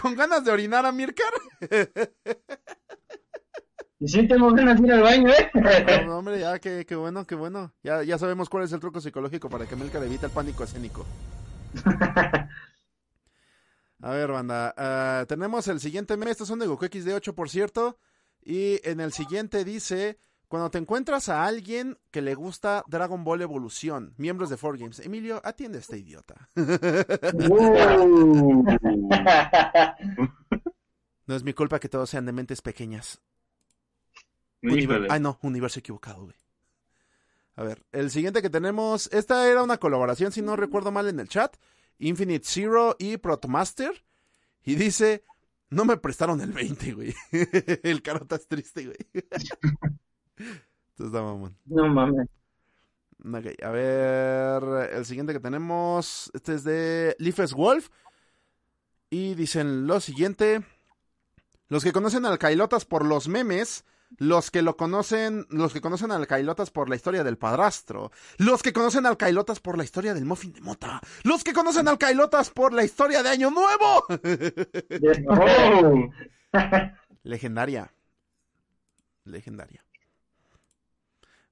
[0.00, 1.32] ¿con ganas de orinar a Mirkar?
[4.02, 5.48] Y sí tengo ganas de ir al baño, ¿eh?
[6.06, 7.72] No, hombre, ya, qué, qué bueno, qué bueno.
[7.84, 11.06] Ya, ya sabemos cuál es el truco psicológico para que Milcar evite el pánico escénico.
[14.02, 14.74] A ver, banda.
[14.76, 16.32] ah, tenemos el siguiente meme.
[16.32, 17.96] Estos son de Goku XD8, por cierto.
[18.42, 23.42] Y en el siguiente dice: Cuando te encuentras a alguien que le gusta Dragon Ball
[23.42, 26.50] Evolución, miembros de 4Games, Emilio, atiende a este idiota.
[31.24, 33.22] No es mi culpa que todos sean de mentes pequeñas.
[34.62, 35.06] Univer-.
[35.10, 36.36] Ay, no, universo equivocado, güey.
[37.54, 39.10] A ver, el siguiente que tenemos.
[39.12, 41.56] Esta era una colaboración, si no recuerdo mal, en el chat.
[41.98, 44.04] Infinite Zero y Protomaster.
[44.64, 45.24] Y dice:
[45.70, 47.14] No me prestaron el 20, güey.
[47.82, 49.24] el carota es triste, güey.
[50.36, 51.56] Entonces está mamón.
[51.66, 52.28] No mames.
[53.24, 54.90] Ok, a ver.
[54.92, 56.30] El siguiente que tenemos.
[56.34, 57.90] Este es de Leafes Wolf.
[59.10, 60.64] Y dicen lo siguiente.
[61.68, 63.84] Los que conocen al Kailotas por los memes,
[64.18, 68.62] los que lo conocen, los que conocen al Kailotas por la historia del padrastro, los
[68.62, 71.98] que conocen al Kailotas por la historia del muffin de mota, los que conocen al
[71.98, 74.04] Kailotas por la historia de Año Nuevo.
[75.28, 76.10] Oh.
[77.22, 77.92] Legendaria.
[79.24, 79.84] Legendaria.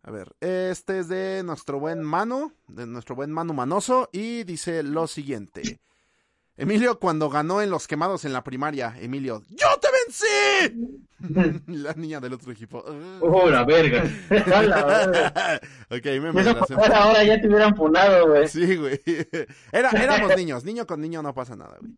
[0.02, 4.82] A ver, este es de nuestro buen Manu, de nuestro buen Manu Manoso, y dice
[4.82, 5.78] lo siguiente.
[6.56, 11.00] Emilio, cuando ganó en los quemados en la primaria, Emilio, ¡Yo te vencí!
[11.66, 12.84] la niña del otro equipo.
[13.20, 14.04] Oh, la verga.
[14.54, 15.60] A la verga.
[15.90, 18.48] ok, me pasara ahora ya te hubieran funado, güey.
[18.48, 19.00] Sí, güey.
[19.72, 20.64] Era, éramos niños.
[20.64, 21.92] Niño con niño no pasa nada, güey.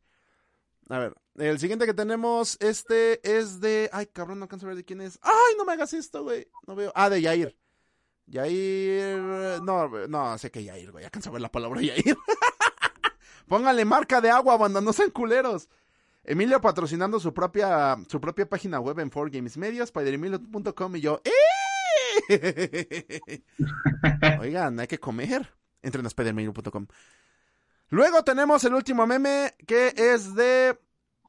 [0.88, 3.88] A ver, el siguiente que tenemos, este es de...
[3.92, 5.18] Ay, cabrón, no alcanzo a ver de quién es.
[5.22, 6.48] Ay, no me hagas esto, güey.
[6.66, 6.92] No veo.
[6.94, 7.56] Ah, de Yair.
[8.26, 9.62] Yair...
[9.62, 11.04] No, no, sé que Yair, güey.
[11.04, 12.16] Alcanzo a ver la palabra Yair.
[13.46, 15.68] Póngale marca de agua, banda, no sean culeros.
[16.24, 21.20] Emilio patrocinando su propia, su propia página web en 4Games Media, spideremilio.com y yo...
[21.24, 21.30] ¡Eh!
[24.40, 25.52] Oigan, hay que comer.
[25.82, 26.86] Entren a spideremilio.com.
[27.88, 30.78] Luego tenemos el último meme que es de...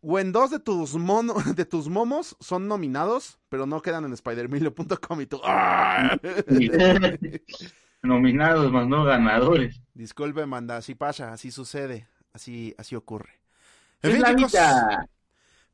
[0.01, 5.21] When dos de tus, mono, de tus momos son nominados, pero no quedan en spideremilio.com
[5.21, 5.41] y tú...
[5.43, 6.17] ¡ah!
[8.03, 9.81] Nominados más no ganadores.
[9.93, 13.39] Disculpe, manda, así pasa, así sucede, así, así ocurre.
[14.01, 14.51] En Es fin, la chicos,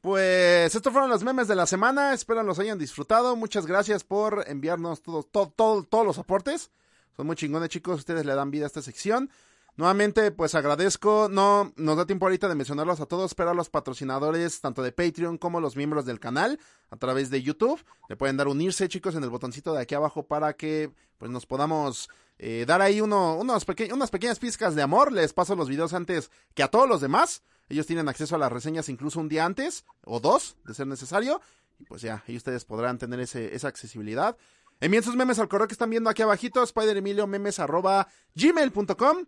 [0.01, 2.13] pues estos fueron los memes de la semana.
[2.13, 3.35] Espero los hayan disfrutado.
[3.35, 6.71] Muchas gracias por enviarnos todos, todo, todo- todos los aportes.
[7.15, 7.99] Son muy chingones, chicos.
[7.99, 9.29] Ustedes le dan vida a esta sección.
[9.75, 13.69] Nuevamente, pues agradezco, no nos da tiempo ahorita de mencionarlos a todos, pero a los
[13.69, 16.59] patrocinadores, tanto de Patreon como los miembros del canal,
[16.89, 20.23] a través de YouTube, le pueden dar unirse, chicos, en el botoncito de aquí abajo
[20.23, 22.09] para que pues nos podamos
[22.39, 25.11] eh, dar ahí uno, unos peque- unas pequeñas pizcas de amor.
[25.11, 27.43] Les paso los videos antes que a todos los demás.
[27.69, 31.39] Ellos tienen acceso a las reseñas incluso un día antes, o dos, de ser necesario.
[31.77, 34.35] Y pues ya, ahí ustedes podrán tener ese, esa accesibilidad.
[34.81, 39.25] Envíen sus memes al correo que están viendo aquí abajito, spideremiliomemes arroba gmail.com.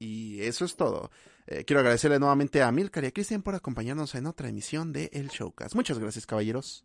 [0.00, 1.10] Y eso es todo.
[1.46, 5.08] Eh, quiero agradecerle nuevamente a Milcar y a Cristian por acompañarnos en otra emisión de
[5.12, 5.74] El Showcast.
[5.74, 6.84] Muchas gracias, caballeros.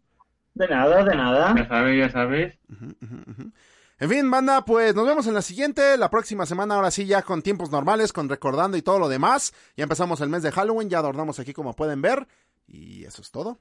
[0.54, 1.54] De nada, de nada.
[1.58, 2.58] Ya sabes, ya sabes.
[4.00, 7.22] En fin, banda, pues nos vemos en la siguiente, la próxima semana, ahora sí ya
[7.22, 9.54] con tiempos normales, con recordando y todo lo demás.
[9.78, 12.28] Ya empezamos el mes de Halloween, ya adornamos aquí como pueden ver.
[12.68, 13.60] Y eso es todo.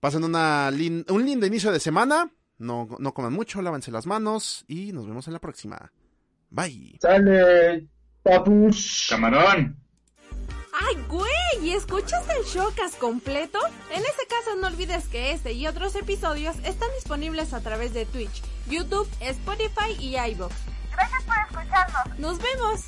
[0.00, 2.30] Pasen una lin- un lindo inicio de semana.
[2.58, 5.92] No, no coman mucho, lávense las manos y nos vemos en la próxima.
[6.50, 6.98] Bye.
[7.00, 7.86] Sale,
[8.22, 9.10] papush.
[9.10, 9.76] Camarón.
[10.88, 11.30] ¡Ay, güey!
[11.62, 13.58] ¿Y escuchas el showcast completo?
[13.90, 18.06] En ese caso no olvides que este y otros episodios están disponibles a través de
[18.06, 20.54] Twitch, YouTube, Spotify y iVoox.
[20.92, 22.18] Gracias por escucharnos.
[22.18, 22.82] ¡Nos vemos!